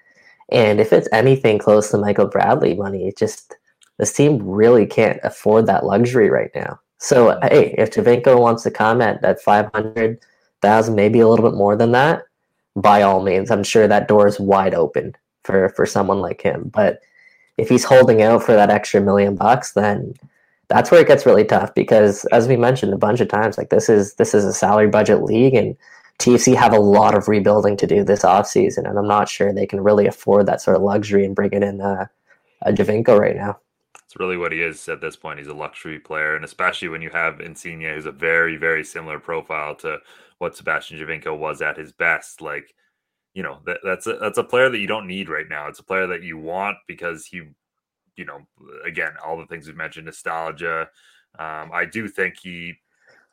[0.51, 3.57] and if it's anything close to Michael Bradley money, it just
[3.99, 6.79] this team really can't afford that luxury right now.
[6.99, 7.47] So mm-hmm.
[7.49, 10.21] hey, if Giovinco wants to come at that five hundred
[10.65, 12.23] thousand, maybe a little bit more than that,
[12.77, 16.71] by all means, I'm sure that door is wide open for for someone like him.
[16.73, 17.01] But
[17.57, 20.15] if he's holding out for that extra million bucks, then
[20.69, 23.71] that's where it gets really tough because as we mentioned a bunch of times, like
[23.71, 25.77] this is this is a salary budget league and
[26.19, 29.67] TFC have a lot of rebuilding to do this offseason, and I'm not sure they
[29.67, 32.09] can really afford that sort of luxury and bringing in a,
[32.63, 33.59] a Giovinco right now.
[34.05, 35.41] It's really what he is at this point.
[35.41, 39.19] He's a luxury player, and especially when you have Insigne, who's a very, very similar
[39.19, 39.99] profile to
[40.45, 42.43] what Sebastian Giovinco was at his best.
[42.43, 42.75] Like
[43.33, 45.69] you know that, that's a that's a player that you don't need right now.
[45.69, 47.43] It's a player that you want because he,
[48.17, 48.41] you know,
[48.87, 50.89] again all the things we mentioned, nostalgia.
[51.39, 52.75] Um, I do think he,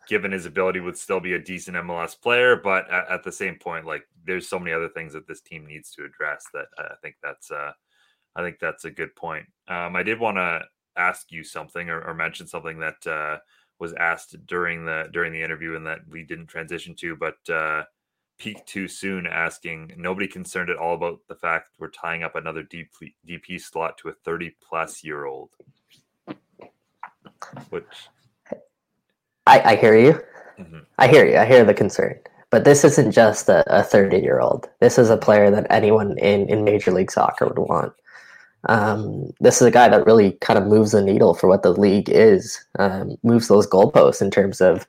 [0.08, 3.60] given his ability, would still be a decent MLS player, but at, at, the same
[3.60, 6.96] point, like there's so many other things that this team needs to address that I
[7.04, 7.74] think that's uh,
[8.38, 9.46] I think that's a good point.
[9.68, 10.62] Um, I did want to
[10.96, 13.38] ask you something or, or mention something that uh,
[13.82, 17.50] was asked during the during the interview and that we didn't transition to, but.
[17.50, 17.84] Uh,
[18.38, 22.64] peak too soon asking nobody concerned at all about the fact we're tying up another
[22.64, 25.52] DP, DP slot to a 30 plus year old.
[27.70, 27.86] Which
[29.46, 30.20] I, I hear you.
[30.60, 30.80] Mm-hmm.
[30.98, 31.38] I hear you.
[31.38, 32.20] I hear the concern.
[32.50, 36.18] But this isn't just a, a 30 year old this is a player that anyone
[36.18, 37.94] in, in major league soccer would want
[38.66, 41.74] um, this is a guy that really kind of moves the needle for what the
[41.74, 44.88] league is um, moves those goalposts in terms of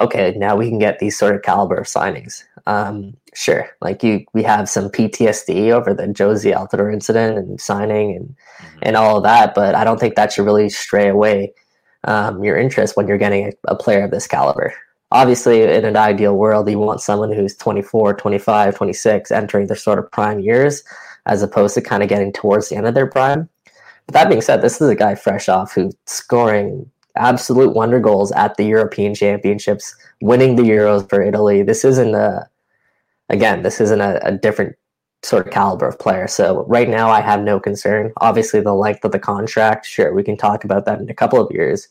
[0.00, 2.42] okay, now we can get these sort of caliber of signings.
[2.66, 8.16] Um, sure, like you, we have some PTSD over the Jozy Altidore incident and signing
[8.16, 8.78] and mm-hmm.
[8.82, 11.52] and all of that, but I don't think that should really stray away
[12.04, 14.74] um, your interest when you're getting a, a, player of this caliber.
[15.10, 19.98] Obviously, in an ideal world, you want someone who's 24, 25, 26, entering their sort
[19.98, 20.82] of prime years,
[21.26, 23.48] as opposed to kind of getting towards the end of their prime.
[24.06, 28.32] But that being said, this is a guy fresh off who's scoring absolute wonder goals
[28.32, 31.62] at the European Championships, winning the Euros for Italy.
[31.62, 32.48] This isn't a,
[33.28, 34.76] again, this isn't a, a, different
[35.22, 36.26] sort of caliber of player.
[36.26, 38.12] So right now, I have no concern.
[38.18, 41.40] Obviously, the length of the contract, sure, we can talk about that in a couple
[41.40, 41.88] of years.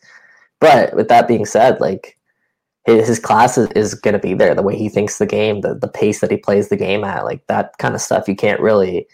[0.59, 2.17] But with that being said, like
[2.85, 4.53] his, his class is, is going to be there.
[4.53, 7.25] The way he thinks the game, the the pace that he plays the game at,
[7.25, 9.07] like that kind of stuff, you can't really.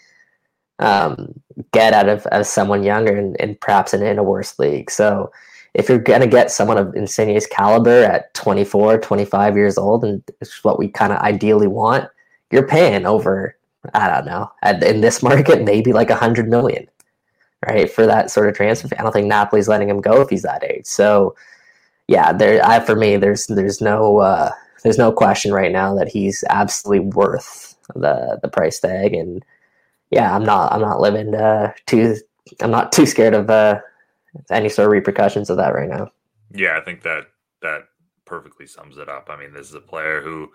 [0.80, 1.40] Um,
[1.72, 4.90] get out of as someone younger and, and perhaps in, in a worse league.
[4.90, 5.30] So
[5.74, 10.22] if you're going to get someone of Insigne's caliber at 24, 25 years old, and
[10.40, 12.08] it's what we kind of ideally want,
[12.50, 13.56] you're paying over,
[13.94, 16.86] I don't know, at, in this market, maybe like a hundred million,
[17.66, 17.90] right?
[17.90, 18.88] For that sort of transfer.
[18.98, 20.86] I don't think Napoli's letting him go if he's that age.
[20.86, 21.36] So
[22.08, 24.50] yeah, there, I, for me, there's, there's no, uh,
[24.82, 29.14] there's no question right now that he's absolutely worth the, the price tag.
[29.14, 29.44] And
[30.10, 32.16] yeah, I'm not, I'm not living, uh, too,
[32.60, 33.80] I'm not too scared of, uh,
[34.50, 36.10] any sort of repercussions of that right now.
[36.52, 37.24] Yeah, I think that
[37.62, 37.82] that
[38.24, 39.28] perfectly sums it up.
[39.28, 40.50] I mean, this is a player who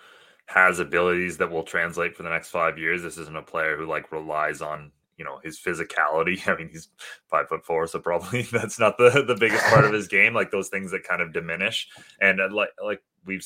[0.47, 3.01] has abilities that will translate for the next five years.
[3.01, 6.47] This isn't a player who like relies on you know his physicality.
[6.47, 6.89] I mean, he's
[7.29, 10.33] five foot four, so probably that's not the the biggest part of his game.
[10.33, 11.87] Like those things that kind of diminish,
[12.21, 13.45] and uh, like like we've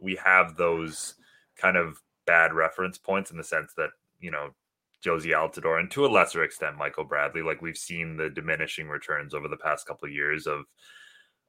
[0.00, 1.14] we have those
[1.56, 3.90] kind of bad reference points in the sense that
[4.20, 4.50] you know
[5.04, 7.42] Jozy Altidore and to a lesser extent Michael Bradley.
[7.42, 10.64] Like we've seen the diminishing returns over the past couple of years of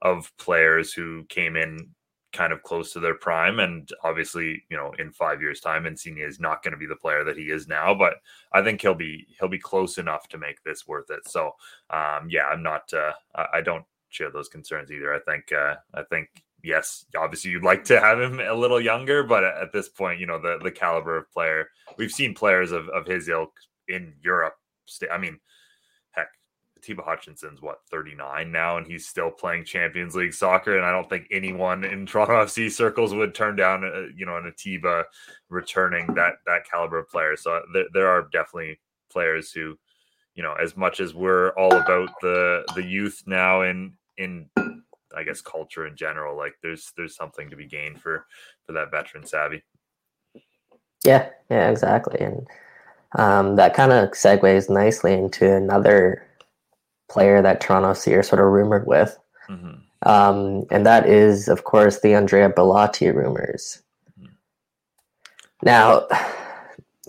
[0.02, 1.78] of players who came in
[2.32, 6.20] kind of close to their prime and obviously you know in five years time Insigne
[6.20, 8.16] is not going to be the player that he is now but
[8.54, 11.52] I think he'll be he'll be close enough to make this worth it so
[11.90, 13.14] um yeah I'm not uh
[13.52, 16.30] I don't share those concerns either I think uh I think
[16.64, 20.26] yes, obviously you'd like to have him a little younger, but at this point, you
[20.26, 23.54] know, the the caliber of player, we've seen players of, of his ilk
[23.88, 24.56] in Europe.
[25.12, 25.40] I mean,
[26.12, 26.30] heck,
[26.78, 30.78] Atiba Hutchinson's what 39 now, and he's still playing Champions League soccer.
[30.78, 34.26] And I don't think anyone in Toronto FC circles would turn down, a, uh, you
[34.26, 35.06] know, an Atiba
[35.50, 37.36] returning that that caliber of player.
[37.36, 38.80] So there, there are definitely
[39.12, 39.78] players who,
[40.36, 44.50] you know, as much as we're all about the the youth now in in
[45.16, 46.38] I guess culture in general.
[46.38, 48.26] Like there's there's something to be gained for
[48.66, 49.64] for that veteran savvy.
[51.06, 52.48] Yeah, yeah, exactly, and
[53.16, 56.26] um, that kind of segues nicely into another
[57.10, 59.18] player that Toronto FC are sort of rumored with.
[59.50, 59.80] Mm-hmm.
[60.04, 63.82] Um, and that is, of course, the Andrea Bellotti rumors.
[64.20, 64.34] Mm-hmm.
[65.64, 66.08] Now,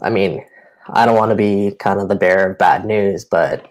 [0.02, 0.44] I mean,
[0.88, 3.70] I don't want to be kind of the bearer of bad news, but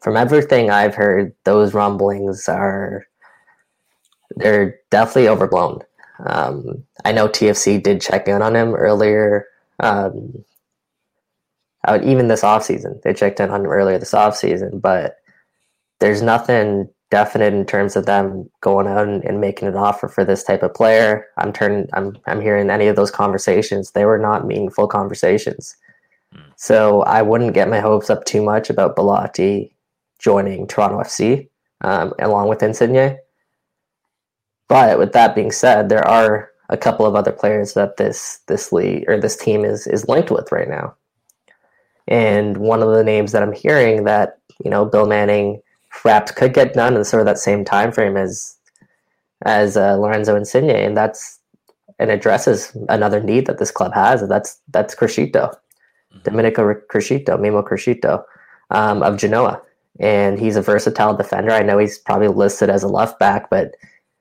[0.00, 3.06] from everything I've heard, those rumblings are
[4.36, 5.80] they're definitely overblown.
[6.26, 9.46] Um, I know TFC did check in on him earlier.
[9.80, 10.44] Um,
[11.86, 13.02] out even this offseason.
[13.02, 15.18] They checked in on him earlier this offseason, but
[16.00, 20.24] there's nothing definite in terms of them going out and, and, making an offer for
[20.24, 21.26] this type of player.
[21.38, 23.92] I'm turning I'm I'm hearing any of those conversations.
[23.92, 25.76] They were not meaningful conversations.
[26.34, 26.52] Mm.
[26.56, 29.70] So I wouldn't get my hopes up too much about Bellotti
[30.18, 31.48] joining Toronto FC
[31.82, 33.18] um, along with Insigne.
[34.68, 38.72] But with that being said, there are a couple of other players that this this
[38.72, 40.94] league or this team is is linked with right now.
[42.08, 45.60] And one of the names that I'm hearing that you know Bill Manning
[45.90, 48.56] perhaps could get done in sort of that same time frame as
[49.44, 51.38] as uh, Lorenzo Insigne, and that's
[51.98, 56.18] and addresses another need that this club has, and that's that's Criscito, mm-hmm.
[56.22, 58.24] Domenico Criscito, Mimmo Criscito
[58.70, 59.60] um, of Genoa,
[60.00, 61.52] and he's a versatile defender.
[61.52, 63.74] I know he's probably listed as a left back, but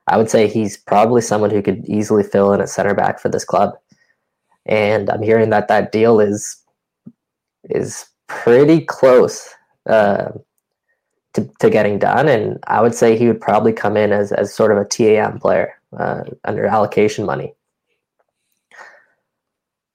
[0.08, 3.30] I would say he's probably someone who could easily fill in at center back for
[3.30, 3.78] this club.
[4.66, 6.58] And I'm hearing that that deal is
[7.70, 9.50] is pretty close
[9.90, 10.32] uh,
[11.34, 12.28] to, to getting done.
[12.28, 15.40] And I would say he would probably come in as, as sort of a TAM
[15.40, 17.54] player uh, under allocation money.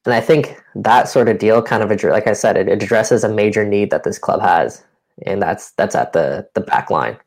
[0.06, 3.28] And I think that sort of deal kind of, like I said, it addresses a
[3.28, 4.82] major need that this club has,
[5.26, 7.18] and that's that's at the the back line.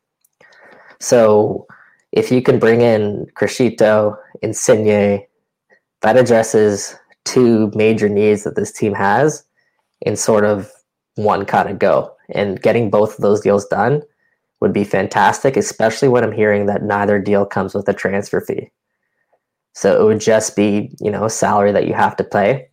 [1.00, 1.68] So
[2.12, 5.26] if you can bring in Criscito, Insigne,
[6.02, 6.96] that addresses
[7.26, 9.44] two major needs that this team has
[10.02, 10.72] in sort of
[11.16, 12.14] one kind of go.
[12.34, 14.02] And getting both of those deals done
[14.60, 18.72] would be fantastic, especially when I'm hearing that neither deal comes with a transfer fee.
[19.74, 22.68] So it would just be, you know, salary that you have to pay.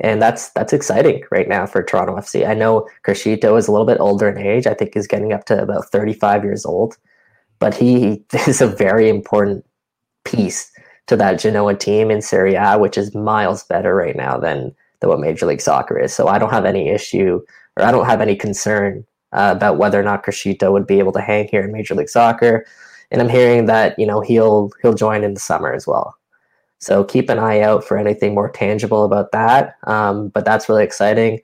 [0.00, 2.46] And that's that's exciting right now for Toronto FC.
[2.46, 4.66] I know Criscito is a little bit older in age.
[4.66, 6.96] I think he's getting up to about 35 years old.
[7.58, 9.64] But he is a very important
[10.24, 10.70] piece
[11.06, 15.10] to that Genoa team in Serie A, which is miles better right now than than
[15.10, 16.14] what Major League Soccer is.
[16.14, 17.40] So I don't have any issue
[17.76, 21.12] or I don't have any concern uh, about whether or not Criscito would be able
[21.12, 22.66] to hang here in Major League Soccer.
[23.10, 26.16] And I'm hearing that you know he'll he'll join in the summer as well.
[26.78, 29.76] So keep an eye out for anything more tangible about that.
[29.84, 31.40] Um, but that's really exciting.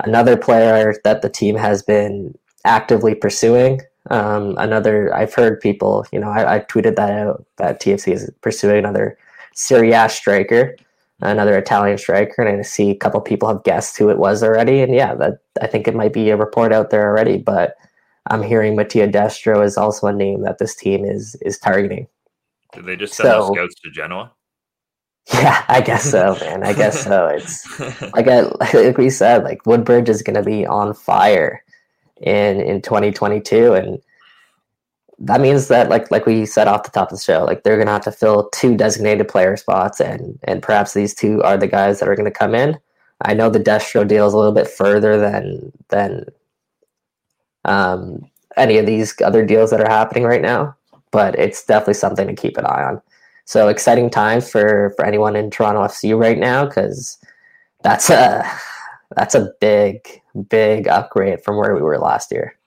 [0.00, 3.80] Another player that the team has been actively pursuing.
[4.10, 8.30] Um, another, I've heard people, you know, I, I, tweeted that out that TFC is
[8.42, 9.16] pursuing another
[9.54, 10.76] Serie A striker
[11.20, 14.80] another Italian striker, and I see a couple people have guessed who it was already.
[14.80, 17.38] And yeah, that I think it might be a report out there already.
[17.38, 17.76] But
[18.30, 22.06] I'm hearing Mattia Destro is also a name that this team is is targeting.
[22.72, 24.32] Did they just send so, scouts to Genoa?
[25.32, 26.64] Yeah, I guess so, man.
[26.64, 27.28] I guess so.
[27.28, 27.80] It's
[28.12, 28.40] like I,
[28.74, 31.63] like we said, like Woodbridge is going to be on fire
[32.20, 34.00] in in 2022, and
[35.18, 37.78] that means that like like we said off the top of the show, like they're
[37.78, 41.66] gonna have to fill two designated player spots, and and perhaps these two are the
[41.66, 42.78] guys that are gonna come in.
[43.22, 46.26] I know the Destro deal is a little bit further than than
[47.64, 50.76] um, any of these other deals that are happening right now,
[51.10, 53.00] but it's definitely something to keep an eye on.
[53.46, 57.18] So exciting times for for anyone in Toronto FC right now because
[57.82, 58.44] that's a
[59.16, 60.06] that's a big
[60.48, 62.58] big upgrade from where we were last year.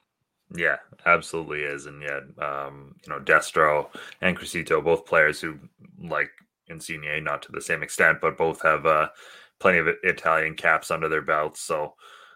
[0.54, 0.76] Yeah,
[1.06, 1.86] absolutely is.
[1.86, 3.88] And yeah, um, you know, Destro
[4.20, 5.58] and Criscito, both players who
[6.02, 6.30] like
[6.68, 9.08] Insigne, not to the same extent, but both have uh,
[9.58, 11.60] plenty of Italian caps under their belts.
[11.60, 11.94] So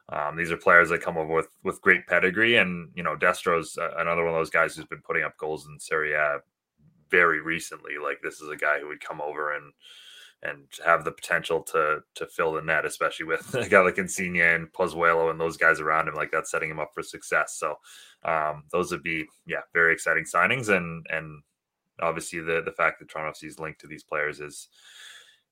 [0.09, 3.79] um, these are players that come over with with great pedigree, and you know, Destro's
[3.99, 6.39] another one of those guys who's been putting up goals in Serie A
[7.11, 7.93] very recently.
[8.03, 9.73] Like this is a guy who would come over and
[10.43, 14.41] and have the potential to to fill the net, especially with a guy like Insigne
[14.41, 16.15] and Pozuelo and those guys around him.
[16.15, 17.57] Like that's setting him up for success.
[17.59, 17.77] So
[18.25, 21.43] um, those would be yeah very exciting signings, and and
[22.01, 24.69] obviously the the fact that Toronto FC is linked to these players is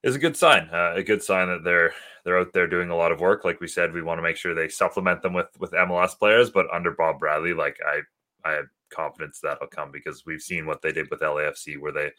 [0.03, 0.67] is a good sign.
[0.71, 3.45] Uh, a good sign that they're they're out there doing a lot of work.
[3.45, 6.49] Like we said, we want to make sure they supplement them with with MLS players,
[6.49, 8.01] but under Bob Bradley, like I
[8.49, 12.11] I have confidence that'll come because we've seen what they did with LAFC, where they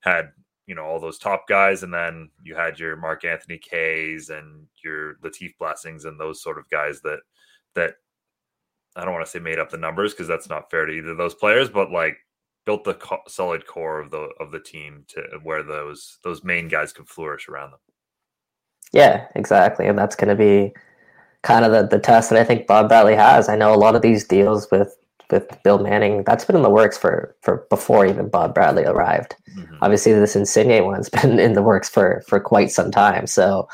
[0.00, 0.30] had
[0.72, 4.66] you know all those top guys, and then you had your Mark Anthony Kaye's and
[4.82, 7.18] your Latif Blessings and those sort of guys that
[7.74, 7.96] that
[8.96, 11.10] I don't want to say made up the numbers because that's not fair to either
[11.10, 12.16] of those players, but like
[12.64, 16.68] built the co- solid core of the of the team to where those those main
[16.68, 17.80] guys can flourish around them.
[18.94, 20.72] Yeah, exactly, and that's going to be
[21.42, 23.50] kind of the, the test that I think Bob Bradley has.
[23.50, 24.96] I know a lot of these deals with
[25.32, 29.34] with Bill Manning, that's been in the works for for before even Bob Bradley arrived.
[29.56, 29.76] Mm-hmm.
[29.82, 33.26] Obviously, this Insigne one's been in the works for for quite some time.
[33.26, 33.68] So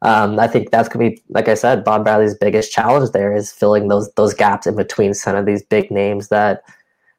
[0.00, 3.52] um, I think that's gonna be, like I said, Bob Bradley's biggest challenge there is
[3.52, 6.64] filling those those gaps in between some of these big names that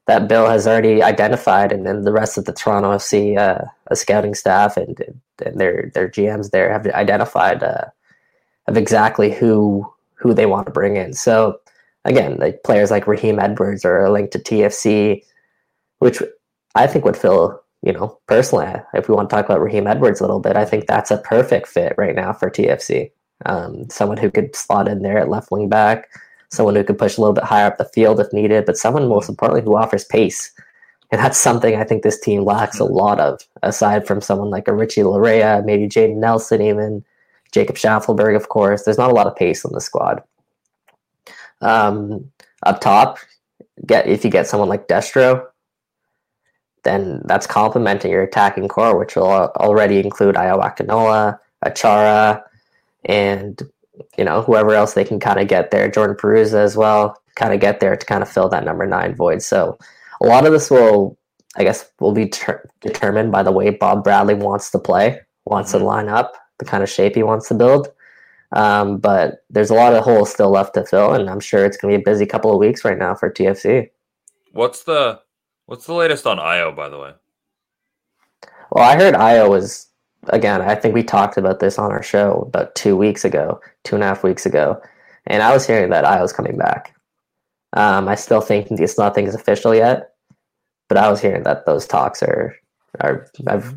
[0.06, 3.64] that Bill has already identified, and then the rest of the Toronto FC uh,
[3.96, 5.00] scouting staff and,
[5.46, 7.86] and their their GMs there have identified uh,
[8.68, 11.14] of exactly who who they want to bring in.
[11.14, 11.60] So
[12.06, 15.24] again, like players like Raheem Edwards are linked to TFC,
[16.00, 16.22] which
[16.76, 17.62] I think would fill.
[17.82, 20.64] You know, personally, if we want to talk about Raheem Edwards a little bit, I
[20.64, 23.12] think that's a perfect fit right now for TFC.
[23.46, 26.08] Um, someone who could slot in there at left wing back
[26.54, 29.08] someone who could push a little bit higher up the field if needed, but someone
[29.08, 30.52] most importantly who offers pace.
[31.12, 34.68] And that's something I think this team lacks a lot of, aside from someone like
[34.68, 37.04] a Richie Laryea, maybe Jayden Nelson, even
[37.52, 38.84] Jacob Shaffelburg, of course.
[38.84, 40.24] There's not a lot of pace on the squad.
[41.64, 42.32] Um,
[42.64, 43.18] up top,
[43.86, 45.46] get if you get someone like Destro,
[46.84, 52.44] then that's complementing your attacking core, which will already include Ayo Akinola, Achara,
[53.06, 53.62] and
[54.18, 57.54] you know, whoever else they can kind of get there, Jordan Perruzza as well, kind
[57.54, 59.42] of get there to kind of fill that number nine void.
[59.42, 59.78] So
[60.22, 61.18] a lot of this will,
[61.56, 65.72] I guess, will be ter- determined by the way Bob Bradley wants to play, wants
[65.72, 65.80] mm-hmm.
[65.80, 67.88] to line up, the kind of shape he wants to build.
[68.54, 71.78] Um, but there's a lot of holes still left to fill, and I'm sure it's
[71.78, 73.90] going to be a busy couple of weeks right now for TFC.
[74.52, 75.20] What's the
[75.66, 77.14] what's the latest on Ayo, by the way?
[78.72, 79.88] Well, I heard Ayo was
[80.30, 83.96] again, I think we talked about this on our show about two weeks ago, two
[83.96, 84.82] and a half weeks ago,
[85.26, 86.96] and I was hearing that I was coming back.
[87.74, 90.14] Um, I still think it's nothing is official yet,
[90.90, 92.56] but I was hearing that those talks are
[93.00, 93.28] are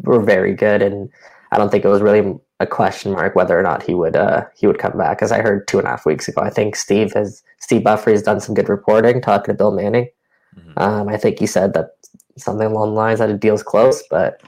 [0.03, 1.09] were very good, and
[1.57, 4.45] I don't think it was really a question mark whether or not he would uh,
[4.55, 5.23] he would come back.
[5.23, 8.13] As I heard two and a half weeks ago, I think Steve has Steve Buffery
[8.13, 10.11] has done some good reporting talking to Bill Manning.
[10.55, 10.79] Mm-hmm.
[10.79, 11.93] Um, I think he said that
[12.37, 14.43] something along the lines that a deal's close, but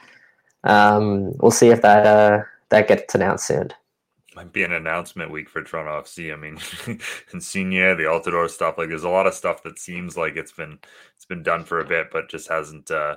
[0.65, 3.71] um, we'll see if that uh, that gets announced soon.
[4.37, 6.31] Might be an announcement week for Toronto FC.
[6.31, 6.59] I mean,
[7.33, 8.77] Insigne, the Altidore stuff.
[8.77, 10.79] Like, there's a lot of stuff that seems like it's been
[11.17, 13.17] it's been done for a bit, but just hasn't uh,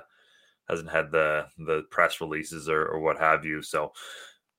[0.68, 3.62] hasn't had the the press releases or, or what have you.
[3.62, 3.92] So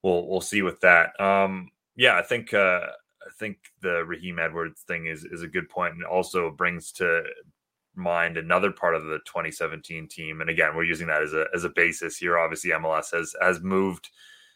[0.04, 1.20] we'll we'll see with that.
[1.20, 5.70] Um, yeah, I think uh, I think the Raheem Edwards thing is is a good
[5.70, 7.24] point, and also brings to
[7.95, 11.64] mind another part of the 2017 team and again we're using that as a as
[11.64, 14.10] a basis here obviously MLS has has moved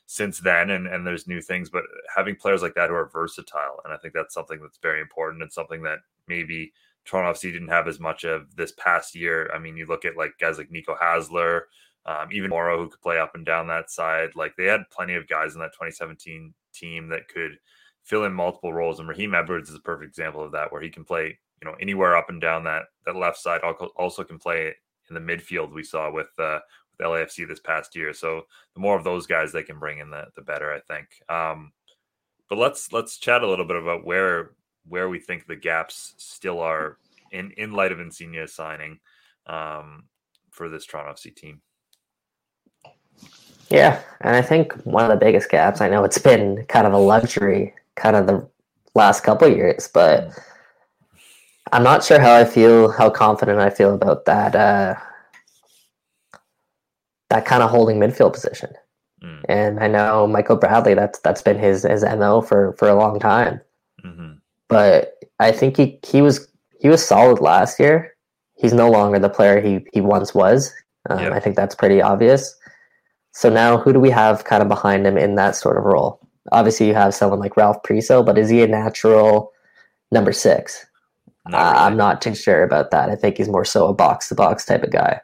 [0.07, 1.83] since then and and there's new things but
[2.15, 5.43] having players like that who are versatile and I think that's something that's very important
[5.43, 6.73] and something that maybe
[7.07, 10.17] Toronto FC didn't have as much of this past year I mean you look at
[10.17, 11.61] like guys like Nico Hasler
[12.05, 15.15] um, even Morrow who could play up and down that side like they had plenty
[15.15, 17.57] of guys in that 2017 team that could
[18.03, 20.89] fill in multiple roles and Raheem Edwards is a perfect example of that where he
[20.89, 23.61] can play you know anywhere up and down that that left side.
[23.95, 24.73] Also can play
[25.09, 25.73] in the midfield.
[25.73, 26.59] We saw with uh,
[26.91, 28.13] with LAFC this past year.
[28.13, 28.43] So
[28.73, 30.73] the more of those guys they can bring in, the the better.
[30.73, 31.07] I think.
[31.29, 31.71] Um,
[32.49, 34.51] but let's let's chat a little bit about where
[34.89, 36.97] where we think the gaps still are
[37.31, 38.99] in in light of Insigne signing
[39.45, 40.05] um,
[40.51, 41.61] for this Toronto FC team.
[43.69, 45.81] Yeah, and I think one of the biggest gaps.
[45.81, 48.47] I know it's been kind of a luxury, kind of the
[48.95, 50.31] last couple years, but.
[51.73, 54.55] I'm not sure how I feel, how confident I feel about that.
[54.55, 54.95] Uh,
[57.29, 58.71] that kind of holding midfield position.
[59.23, 59.45] Mm.
[59.49, 60.93] And I know Michael Bradley.
[60.93, 63.61] That's that's been his his mo for for a long time.
[64.05, 64.33] Mm-hmm.
[64.69, 66.47] But I think he he was
[66.79, 68.15] he was solid last year.
[68.55, 70.73] He's no longer the player he he once was.
[71.09, 71.33] Um, yep.
[71.33, 72.55] I think that's pretty obvious.
[73.31, 76.19] So now, who do we have kind of behind him in that sort of role?
[76.51, 79.51] Obviously, you have someone like Ralph Priso, but is he a natural
[80.11, 80.85] number six?
[81.47, 81.77] Not really.
[81.77, 83.09] uh, I'm not too sure about that.
[83.09, 85.21] I think he's more so a box to box type of guy.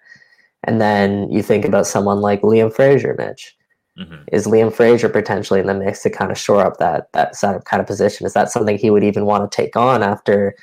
[0.65, 3.55] And then you think about someone like Liam Fraser, Mitch.
[3.97, 4.23] Mm-hmm.
[4.31, 7.35] Is Liam Fraser potentially in the mix to kind of shore up that that
[7.65, 8.25] kind of position?
[8.25, 10.55] Is that something he would even want to take on after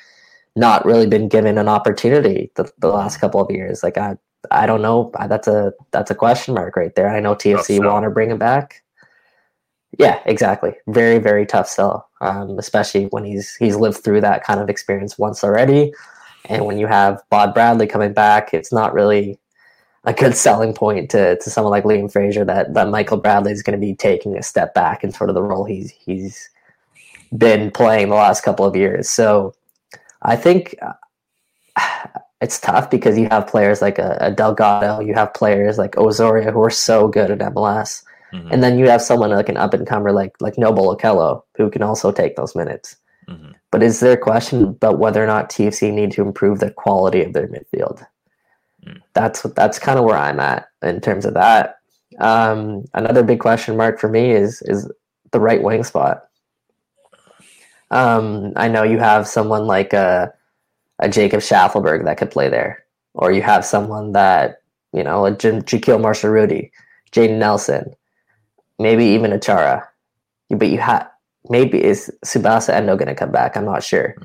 [0.55, 3.83] not really been given an opportunity the, the last couple of years?
[3.83, 4.17] Like I
[4.49, 5.11] I don't know.
[5.27, 7.09] That's a that's a question mark right there.
[7.09, 8.83] I know TFC want to bring him back.
[9.97, 10.73] Yeah, exactly.
[10.87, 15.17] Very very tough sell um, especially when he's he's lived through that kind of experience
[15.17, 15.93] once already.
[16.45, 19.39] And when you have Bob Bradley coming back, it's not really
[20.03, 23.61] a good selling point to, to someone like Liam Fraser that, that Michael Bradley is
[23.61, 26.49] going to be taking a step back in sort of the role he's he's
[27.37, 29.09] been playing the last couple of years.
[29.09, 29.53] So
[30.21, 30.93] I think uh,
[32.41, 36.51] it's tough because you have players like a, a Delgado, you have players like Osorio
[36.51, 38.03] who are so good at MLS.
[38.33, 38.49] Mm-hmm.
[38.51, 41.69] And then you have someone like an up and comer like like Noble Okello who
[41.69, 42.95] can also take those minutes.
[43.27, 43.51] Mm-hmm.
[43.71, 47.23] But is there a question about whether or not TFC need to improve the quality
[47.23, 48.05] of their midfield?
[48.85, 49.01] Mm.
[49.13, 51.77] That's that's kind of where I'm at in terms of that.
[52.19, 54.91] Um, another big question mark for me is is
[55.31, 56.23] the right wing spot.
[57.91, 60.33] Um, I know you have someone like a,
[60.99, 64.61] a Jacob Shaffelburg that could play there, or you have someone that
[64.93, 66.71] you know a J- Jahkeele Marshall-Rutty,
[67.11, 67.93] Jayden Nelson,
[68.79, 69.87] maybe even a Chara.
[70.49, 71.09] But you have
[71.49, 73.55] maybe is Tsubasa Endo going to come back?
[73.55, 74.15] I'm not sure.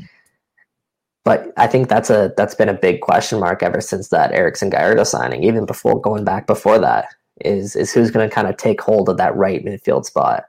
[1.27, 4.70] But I think that's a that's been a big question mark ever since that Erickson
[4.70, 5.43] Gallardo signing.
[5.43, 7.09] Even before going back before that,
[7.45, 10.45] is is who's going to kind of take hold of that right midfield spot.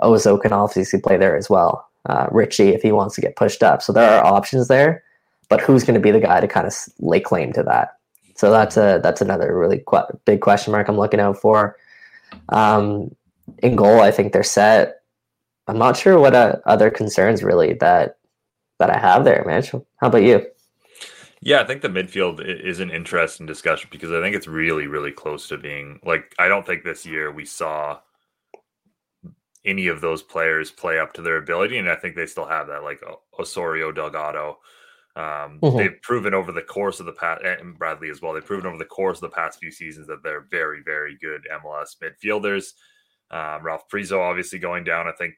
[0.00, 1.84] Ozo can obviously play there as well.
[2.06, 5.02] Uh, Richie, if he wants to get pushed up, so there are options there.
[5.48, 7.96] But who's going to be the guy to kind of lay claim to that?
[8.36, 11.76] So that's a that's another really qu- big question mark I'm looking out for.
[12.50, 13.16] Um,
[13.64, 15.02] in goal, I think they're set.
[15.66, 18.19] I'm not sure what uh, other concerns really that
[18.80, 19.62] that I have there, man.
[19.98, 20.44] How about you?
[21.42, 25.12] Yeah, I think the midfield is an interesting discussion because I think it's really, really
[25.12, 28.00] close to being like I don't think this year we saw
[29.64, 32.66] any of those players play up to their ability, and I think they still have
[32.66, 32.82] that.
[32.82, 33.00] Like
[33.38, 34.58] Osorio, Delgado,
[35.16, 35.76] um, mm-hmm.
[35.76, 38.34] they've proven over the course of the past, and Bradley as well.
[38.34, 41.46] They've proven over the course of the past few seasons that they're very, very good
[41.62, 42.72] MLS midfielders.
[43.30, 45.08] Um, Ralph Priso obviously going down.
[45.08, 45.34] I think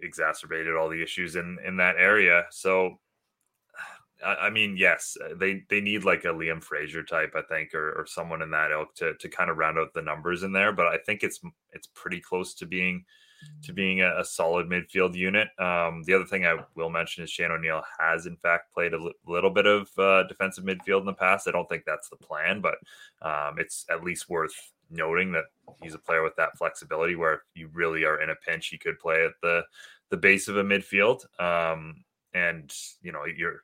[0.00, 2.44] exacerbated all the issues in in that area.
[2.50, 2.98] So,
[4.24, 7.92] I, I mean, yes, they they need like a Liam Fraser type, I think, or,
[7.92, 10.72] or someone in that ilk to to kind of round out the numbers in there.
[10.72, 11.40] But I think it's
[11.72, 13.04] it's pretty close to being
[13.62, 15.48] to being a, a solid midfield unit.
[15.60, 18.98] Um, the other thing I will mention is Shane O'Neill has in fact played a
[18.98, 21.46] l- little bit of uh, defensive midfield in the past.
[21.46, 22.78] I don't think that's the plan, but
[23.22, 24.54] um, it's at least worth
[24.90, 25.44] noting that
[25.82, 28.78] he's a player with that flexibility where if you really are in a pinch, he
[28.78, 29.62] could play at the
[30.10, 31.20] the base of a midfield.
[31.40, 32.72] Um, and
[33.02, 33.62] you know, you're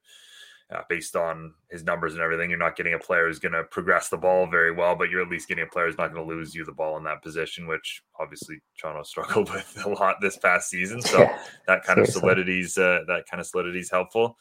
[0.75, 3.65] uh, based on his numbers and everything, you're not getting a player who's going to
[3.65, 6.27] progress the ball very well, but you're at least getting a player who's not going
[6.27, 10.17] to lose you the ball in that position, which obviously Toronto struggled with a lot
[10.21, 11.03] this past season.
[11.03, 12.19] So yeah, that kind seriously.
[12.19, 14.37] of solidity's uh, that kind of solidity is helpful.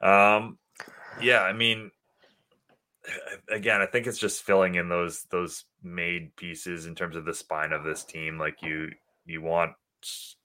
[0.00, 0.58] Um,
[1.20, 1.90] yeah, I mean,
[3.48, 7.34] again, I think it's just filling in those those made pieces in terms of the
[7.34, 8.38] spine of this team.
[8.38, 8.90] Like you
[9.26, 9.72] you want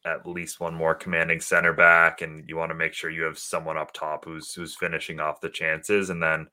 [0.05, 3.37] at least one more commanding center back, and you want to make sure you have
[3.37, 6.47] someone up top who's who's finishing off the chances, and then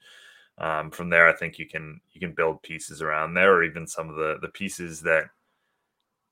[0.59, 3.87] um, from there, I think you can you can build pieces around there, or even
[3.87, 5.25] some of the the pieces that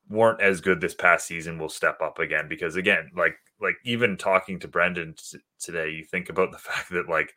[0.09, 2.47] weren't as good this past season will step up again.
[2.47, 6.89] Because again, like like even talking to Brendan t- today, you think about the fact
[6.91, 7.33] that like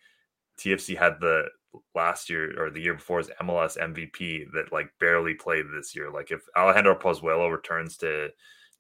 [0.59, 1.45] TFC had the
[1.95, 6.11] last year or the year before his MLS MVP that like barely played this year.
[6.11, 8.29] Like if Alejandro Pozuelo returns to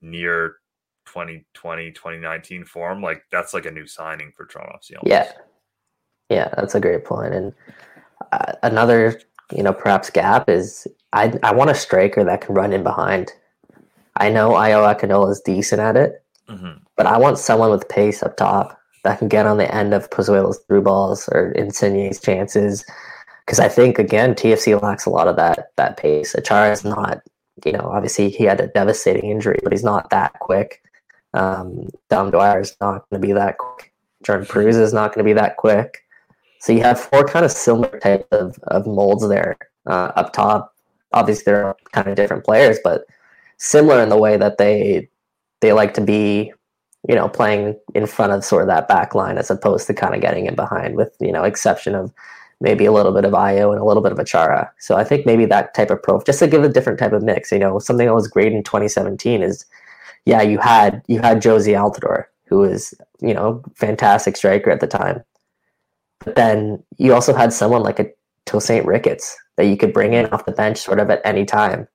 [0.00, 0.56] near
[1.06, 4.96] 2020 2019 form, like that's like a new signing for Toronto FC.
[5.04, 5.30] Yeah,
[6.28, 7.34] yeah, that's a great point.
[7.34, 7.52] And
[8.32, 9.20] uh, another,
[9.54, 13.32] you know, perhaps gap is I I want a striker that can run in behind.
[14.16, 16.78] I know Ayo Akinola is decent at it, mm-hmm.
[16.96, 20.10] but I want someone with pace up top that can get on the end of
[20.10, 22.84] Pozuelo's through balls or Insigne's chances.
[23.44, 26.34] Because I think again, TFC lacks a lot of that that pace.
[26.34, 27.22] Achara is not,
[27.64, 30.82] you know, obviously he had a devastating injury, but he's not that quick.
[31.34, 33.92] Um, Dom Dwyer is not going to be that quick.
[34.22, 36.04] Jordan Peruz is not going to be that quick.
[36.60, 40.74] So you have four kind of similar types of, of molds there uh, up top.
[41.12, 43.04] Obviously, they're kind of different players, but
[43.58, 45.08] similar in the way that they
[45.60, 46.52] they like to be
[47.06, 50.14] you know, playing in front of sort of that back line as opposed to kind
[50.14, 52.12] of getting in behind with, you know, exception of
[52.60, 54.68] maybe a little bit of Ayo and a little bit of Achara.
[54.80, 57.22] So I think maybe that type of profile, just to give a different type of
[57.22, 59.64] mix, you know, something that was great in 2017 is,
[60.24, 64.88] yeah, you had, you had Jozy Altidore, who was, you know, fantastic striker at the
[64.88, 65.22] time.
[66.24, 68.10] But then you also had someone like a
[68.44, 71.86] Tosaint Ricketts that you could bring in off the bench sort of at any time.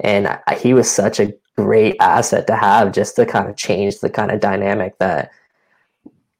[0.00, 4.10] And he was such a great asset to have just to kind of change the
[4.10, 5.30] kind of dynamic that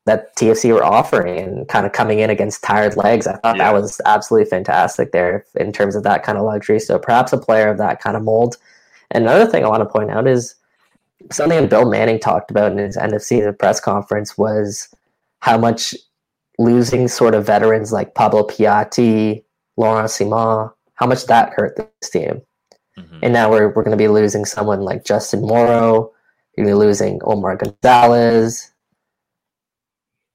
[0.07, 3.27] that TFC were offering and kind of coming in against tired legs.
[3.27, 3.65] I thought yeah.
[3.65, 6.79] that was absolutely fantastic there in terms of that kind of luxury.
[6.79, 8.59] So perhaps a player of that kind of mold.
[9.11, 10.57] And another thing I want to point out is
[11.33, 14.95] something that Bill Manning talked about in his end of season press conference was
[15.41, 15.95] how much
[16.59, 19.43] losing sort of veterans like Pablo Piatti,
[19.79, 22.43] Laurent Ciman, how much that hurt this team.
[22.99, 23.19] Mm-hmm.
[23.23, 26.13] And now we're, we're going to be losing someone like Justin Morrow.
[26.57, 28.73] You're going to be losing Omar Gonzalez.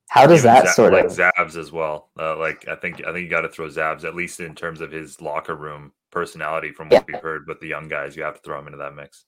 [0.09, 2.09] How does that Z- sort like of Zabs as well?
[2.19, 4.81] Uh, like I think I think you got to throw Zabs at least in terms
[4.81, 6.71] of his locker room personality.
[6.71, 7.13] From what yeah.
[7.13, 9.25] we've heard with the young guys, you have to throw him into that mix.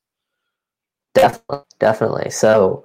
[1.14, 2.30] Definitely, definitely.
[2.32, 2.84] So,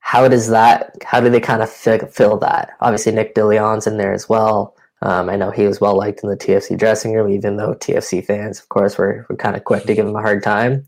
[0.00, 0.94] how does that?
[1.02, 2.72] How do they kind of fill that?
[2.80, 4.76] Obviously, Nick DeLeon's in there as well.
[5.04, 8.24] Um, I know he was well liked in the TFC dressing room, even though TFC
[8.24, 10.86] fans, of course, were, were kind of quick to give him a hard time.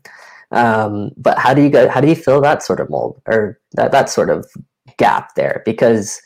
[0.51, 3.59] Um, but how do you guys, how do you fill that sort of mold or
[3.73, 4.47] that, that sort of
[4.97, 5.61] gap there?
[5.65, 6.19] Because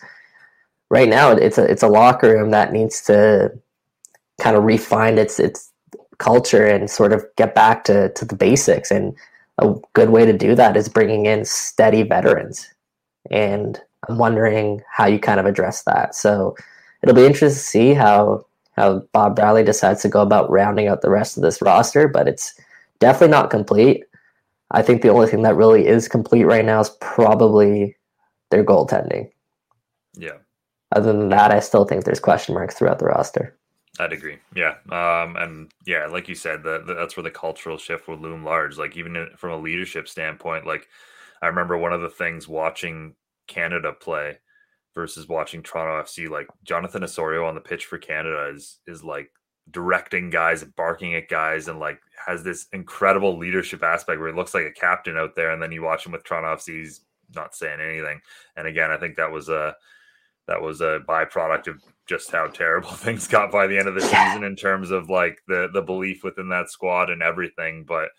[0.89, 3.51] right now it's a it's a locker room that needs to
[4.39, 5.71] kind of refine its its
[6.17, 8.89] culture and sort of get back to to the basics.
[8.89, 9.13] And
[9.57, 12.67] a good way to do that is bringing in steady veterans.
[13.31, 16.15] And I'm wondering how you kind of address that.
[16.15, 16.55] So
[17.01, 21.01] it'll be interesting to see how how Bob Bradley decides to go about rounding out
[21.01, 22.53] the rest of this roster, but it's
[22.99, 24.05] definitely not complete.
[24.71, 27.97] I think the only thing that really is complete right now is probably
[28.49, 29.29] their goaltending.
[30.13, 30.37] Yeah.
[30.93, 33.55] Other than that, I still think there's question marks throughout the roster.
[33.99, 34.37] I'd agree.
[34.55, 34.75] Yeah.
[34.89, 38.77] Um, and yeah, like you said, that that's where the cultural shift will loom large.
[38.77, 40.87] Like even from a leadership standpoint, like
[41.41, 43.15] I remember one of the things watching
[43.47, 44.37] Canada play
[44.93, 49.31] versus watching Toronto FC, like Jonathan Osorio on the pitch for Canada is is like
[49.69, 54.53] directing guys, barking at guys, and like has this incredible leadership aspect where he looks
[54.53, 55.51] like a captain out there.
[55.51, 57.01] And then you watch him with Toronto FC, he's
[57.35, 58.19] not saying anything.
[58.55, 59.75] And again, I think that was a
[60.47, 64.01] that was a byproduct of just how terrible things got by the end of the
[64.01, 67.85] season in terms of like the the belief within that squad and everything.
[67.85, 68.09] But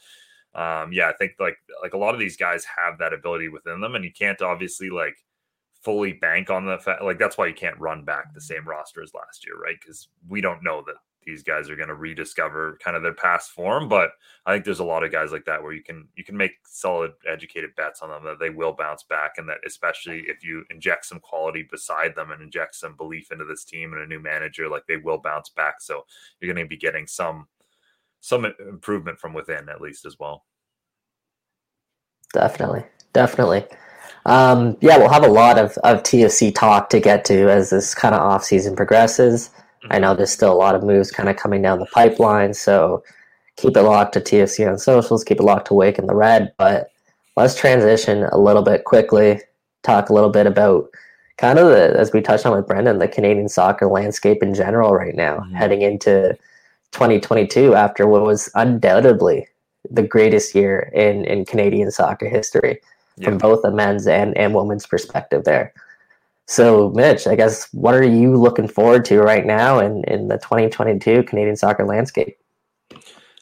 [0.55, 3.81] um, yeah, I think like like a lot of these guys have that ability within
[3.81, 5.17] them, and you can't obviously like
[5.83, 9.03] fully bank on the fact like that's why you can't run back the same roster
[9.03, 9.77] as last year, right?
[9.81, 13.53] Because we don't know that these guys are going to rediscover kind of their past
[13.53, 14.11] form but
[14.45, 16.53] i think there's a lot of guys like that where you can you can make
[16.67, 20.65] solid educated bets on them that they will bounce back and that especially if you
[20.71, 24.21] inject some quality beside them and inject some belief into this team and a new
[24.21, 25.81] manager like they will bounce back.
[25.81, 26.05] So
[26.41, 27.47] you're going to be getting some
[28.21, 30.45] some improvement from within at least as well.
[32.33, 32.85] Definitely.
[33.13, 33.67] Definitely
[34.27, 37.95] um, yeah we'll have a lot of, of tfc talk to get to as this
[37.95, 39.51] kind of off season progresses
[39.91, 43.03] I know there's still a lot of moves kind of coming down the pipeline, so
[43.57, 46.53] keep it locked to TFC on socials, keep it locked to Waking the Red.
[46.57, 46.91] But
[47.37, 49.41] let's transition a little bit quickly,
[49.83, 50.89] talk a little bit about
[51.39, 54.95] kind of the, as we touched on with Brendan, the Canadian soccer landscape in general
[54.95, 55.55] right now, mm-hmm.
[55.55, 56.37] heading into
[56.93, 59.49] 2022 after what was undoubtedly
[59.91, 62.81] the greatest year in, in Canadian soccer history
[63.17, 63.29] yeah.
[63.29, 65.73] from both a men's and, and women's perspective there.
[66.47, 70.39] So, Mitch, I guess what are you looking forward to right now in, in the
[70.39, 72.37] 2022 Canadian soccer landscape?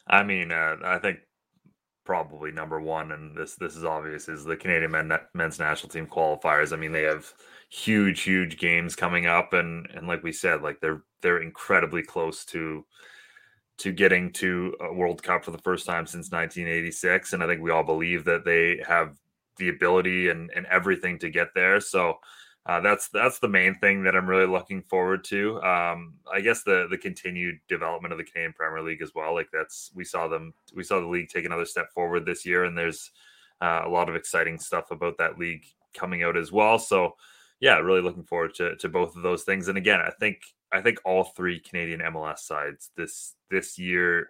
[0.07, 1.21] I mean, uh, I think
[2.05, 6.07] probably number one, and this this is obvious, is the Canadian men, men's national team
[6.07, 6.73] qualifiers.
[6.73, 7.33] I mean, they have
[7.71, 12.45] huge, huge games coming up, and and like we said, like they're they're incredibly close
[12.47, 12.85] to
[13.79, 17.63] to getting to a World Cup for the first time since 1986, and I think
[17.63, 19.17] we all believe that they have
[19.61, 21.81] the ability and and everything to get there.
[21.81, 22.19] So
[22.67, 25.63] uh, that's that's the main thing that I'm really looking forward to.
[25.63, 29.35] Um, I guess the the continued development of the Canadian Premier League as well.
[29.35, 32.65] Like that's we saw them we saw the league take another step forward this year,
[32.65, 33.13] and there's
[33.63, 36.79] uh, a lot of exciting stuff about that league coming out as well.
[36.79, 37.15] So
[37.61, 39.69] yeah, really looking forward to to both of those things.
[39.69, 44.29] And again, I think I think all three Canadian MLS sides this this year.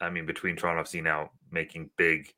[0.00, 2.32] I mean, between Toronto FC now making big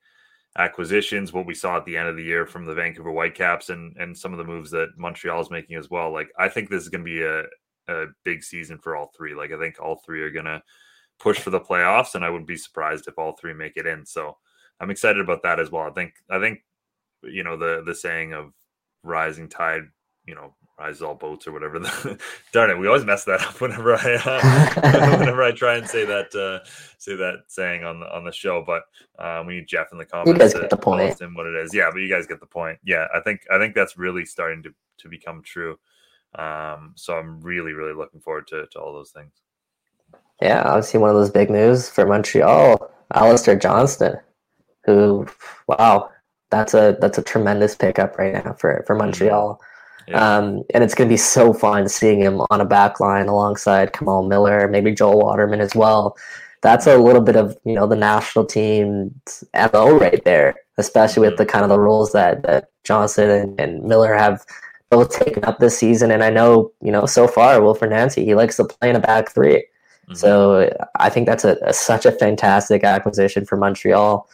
[0.59, 3.96] acquisitions, what we saw at the end of the year from the Vancouver Whitecaps, and
[3.96, 6.12] and some of the moves that Montreal is making as well.
[6.12, 7.44] Like I think this is going to be a
[7.88, 9.34] a big season for all three.
[9.34, 10.62] Like I think all three are going to
[11.18, 14.05] push for the playoffs, and I wouldn't be surprised if all three make it in.
[14.07, 14.36] So
[14.80, 15.82] I'm excited about that as well.
[15.82, 16.61] I think I think
[17.22, 18.53] you know the the saying of
[19.03, 19.82] rising tide,
[20.24, 21.78] you know, rise all boats or whatever.
[22.53, 26.05] Darn it, we always mess that up whenever I uh, whenever I try and say
[26.07, 26.66] that uh,
[26.99, 28.64] say that saying on the on the show.
[28.66, 28.85] But
[29.18, 30.33] um, we need Jeff in the comments.
[30.33, 31.20] You guys get the point.
[31.20, 31.91] And what it is, yeah.
[31.93, 32.78] But you guys get the point.
[32.83, 35.78] Yeah, I think I think that's really starting to to become true.
[36.35, 39.33] Um, so I'm really really looking forward to to all those things.
[40.41, 44.16] Yeah, obviously one of those big news for Montreal, Alistair Johnston,
[44.87, 45.26] who
[45.66, 46.11] wow,
[46.49, 49.05] that's a that's a tremendous pickup right now for for mm-hmm.
[49.05, 49.55] Montreal.
[49.55, 49.70] Mm-hmm
[50.09, 50.36] yeah.
[50.36, 53.92] Um, and it's going to be so fun seeing him on a back line alongside
[53.92, 56.16] Kamal Miller, maybe Joel Waterman as well.
[56.62, 61.38] That's a little bit of you know the national team's mo right there, especially with
[61.38, 64.44] the kind of the roles that, that Johnston and, and Miller have
[64.90, 66.11] both taken up this season.
[66.11, 69.01] And I know you know so far, Wilfried Nancy he likes to play in a
[69.01, 70.14] back 3 mm-hmm.
[70.14, 74.28] So I think that's a, a, such a fantastic acquisition for Montreal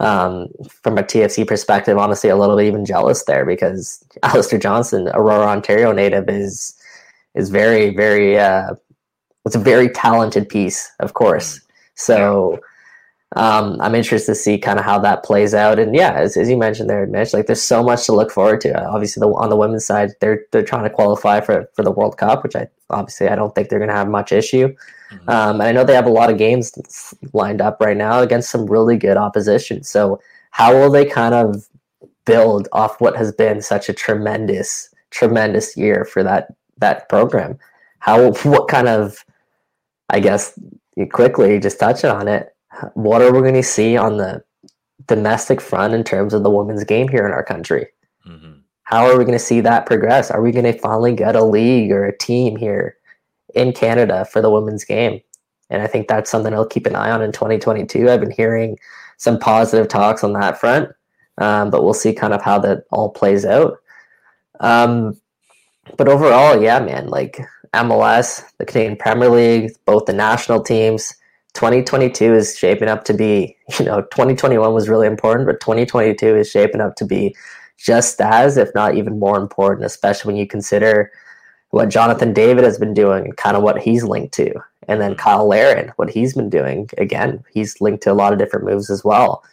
[0.00, 0.48] um,
[0.82, 5.46] from a TFC perspective, honestly, a little bit even jealous there because Alistair Johnston, Aurora,
[5.46, 6.74] Ontario native, is
[7.34, 8.38] is very, very.
[8.38, 8.74] Uh,
[9.46, 11.60] it's a very talented piece, of course.
[11.94, 12.58] So,
[13.36, 15.78] um, I'm interested to see kind of how that plays out.
[15.78, 18.60] And yeah, as, as you mentioned there, Mitch, like there's so much to look forward
[18.62, 18.88] to.
[18.88, 22.16] Obviously, the, on the women's side, they're they're trying to qualify for for the World
[22.18, 24.74] Cup, which I obviously I don't think they're going to have much issue.
[25.12, 25.30] Mm-hmm.
[25.30, 26.72] Um, and I know they have a lot of games
[27.32, 29.84] lined up right now against some really good opposition.
[29.84, 30.20] So
[30.50, 31.68] how will they kind of
[32.24, 37.58] build off what has been such a tremendous tremendous year for that that program?
[38.00, 39.24] How what kind of
[40.08, 40.58] I guess
[41.12, 42.56] quickly just touching on it
[42.94, 44.42] what are we going to see on the
[45.06, 47.88] domestic front in terms of the women's game here in our country?
[48.26, 48.52] Mm-hmm.
[48.84, 50.30] How are we going to see that progress?
[50.30, 52.96] Are we going to finally get a league or a team here
[53.54, 55.20] in Canada for the women's game?
[55.68, 58.10] And I think that's something I'll keep an eye on in 2022.
[58.10, 58.78] I've been hearing
[59.18, 60.90] some positive talks on that front,
[61.38, 63.78] um, but we'll see kind of how that all plays out.
[64.58, 65.20] Um,
[65.96, 67.40] but overall, yeah, man, like
[67.74, 71.14] MLS, the Canadian Premier League, both the national teams,
[71.54, 76.50] 2022 is shaping up to be, you know, 2021 was really important, but 2022 is
[76.50, 77.34] shaping up to be
[77.76, 81.10] just as, if not even more important, especially when you consider
[81.70, 84.52] what Jonathan David has been doing and kind of what he's linked to.
[84.88, 86.90] And then Cyle Larin, what he's been doing.
[86.98, 89.44] Again, he's linked to a lot of different moves as well.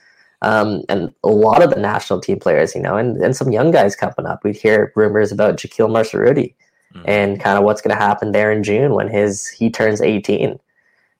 [0.42, 3.72] Um, and a lot of the national team players, you know, and, and some young
[3.72, 4.44] guys coming up.
[4.44, 6.56] We'd hear rumors about Jahkeele Marshall-Rutty
[6.94, 7.10] mm-hmm.
[7.10, 10.60] and kind of what's going to happen there in June when his he turns 18.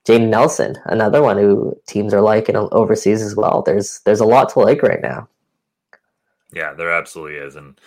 [0.08, 3.62] Jayden Nelson, another one who teams are liking overseas as well.
[3.62, 5.28] There's there's a lot to like right now.
[6.54, 7.78] Yeah, there absolutely is, and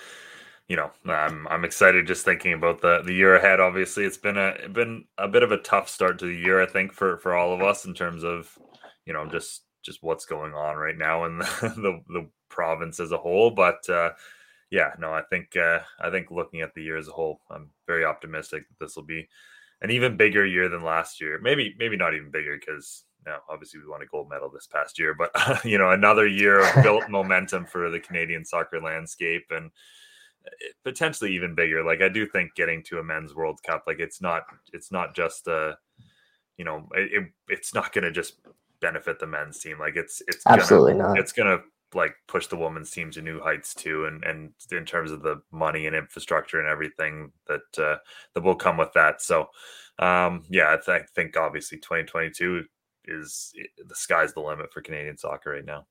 [0.68, 3.58] you know, I'm I'm excited just thinking about the the year ahead.
[3.58, 6.66] Obviously, it's been a been a bit of a tough start to the year, I
[6.66, 8.58] think, for for all of us in terms of
[9.06, 13.12] you know just just what's going on right now in the the, the province as
[13.12, 13.50] a whole.
[13.50, 14.10] But uh,
[14.70, 17.70] yeah, no, I think uh, I think looking at the year as a whole, I'm
[17.86, 19.26] very optimistic that this will be
[19.82, 21.38] an even bigger year than last year.
[21.42, 24.98] Maybe maybe not even bigger because now obviously we won a gold medal this past
[24.98, 25.30] year, but
[25.64, 29.70] you know another year of built momentum for the Canadian soccer landscape and
[30.46, 31.84] eh, potentially even bigger.
[31.84, 35.14] Like I do think getting to a men's World Cup, like it's not it's not
[35.14, 35.76] just a
[36.56, 38.34] you know it, it's not going to just
[38.80, 39.78] benefit the men's team.
[39.78, 41.18] Like it's it's absolutely gonna, not.
[41.18, 41.64] It's going to
[41.94, 45.40] like push the women's team to new heights too and and in terms of the
[45.50, 47.96] money and infrastructure and everything that uh,
[48.34, 49.20] that will come with that.
[49.22, 49.48] So
[49.98, 52.64] um yeah I, th- I think obviously 2022
[53.06, 53.52] is
[53.86, 55.86] the sky's the limit for Canadian soccer right now.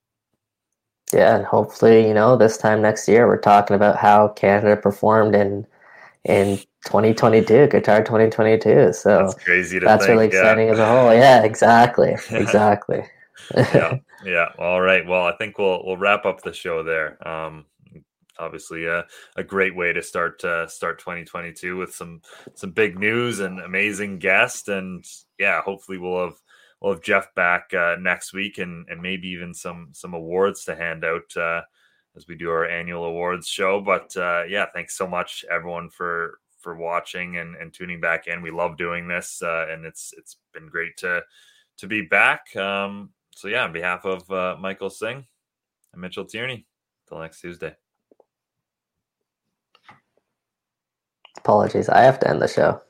[1.14, 5.36] Yeah and hopefully you know this time next year we're talking about how Canada performed
[5.36, 5.66] in
[6.26, 10.74] in 2022 Qatar 2022 so that's crazy that's think, really exciting yeah.
[10.74, 11.14] as a whole.
[11.14, 13.04] Yeah exactly exactly
[13.56, 14.50] yeah, yeah.
[14.58, 15.06] All right.
[15.06, 17.26] Well, I think we'll we'll wrap up the show there.
[17.28, 17.66] Um,
[18.38, 22.22] obviously, a, a great way to start uh, start 2022 with some
[22.56, 25.06] some big news and amazing guests, and
[25.38, 26.40] yeah, hopefully we'll have
[26.82, 30.76] we'll have Jeff back uh, next week, and and maybe even some some awards to
[30.76, 31.36] hand out.
[31.36, 31.62] Uh,
[32.16, 36.40] as we do our annual awards show, but uh, yeah, thanks so much everyone for
[36.60, 38.42] for watching and, and tuning back in.
[38.42, 41.22] We love doing this, uh, and it's it's been great to
[41.78, 42.56] to be back.
[42.56, 45.26] Um, so yeah, on behalf of uh, Michael Singh
[45.94, 46.66] and Mitchell Tierney,
[47.08, 47.74] till next Tuesday.
[51.38, 52.82] Apologies, I have to end the show.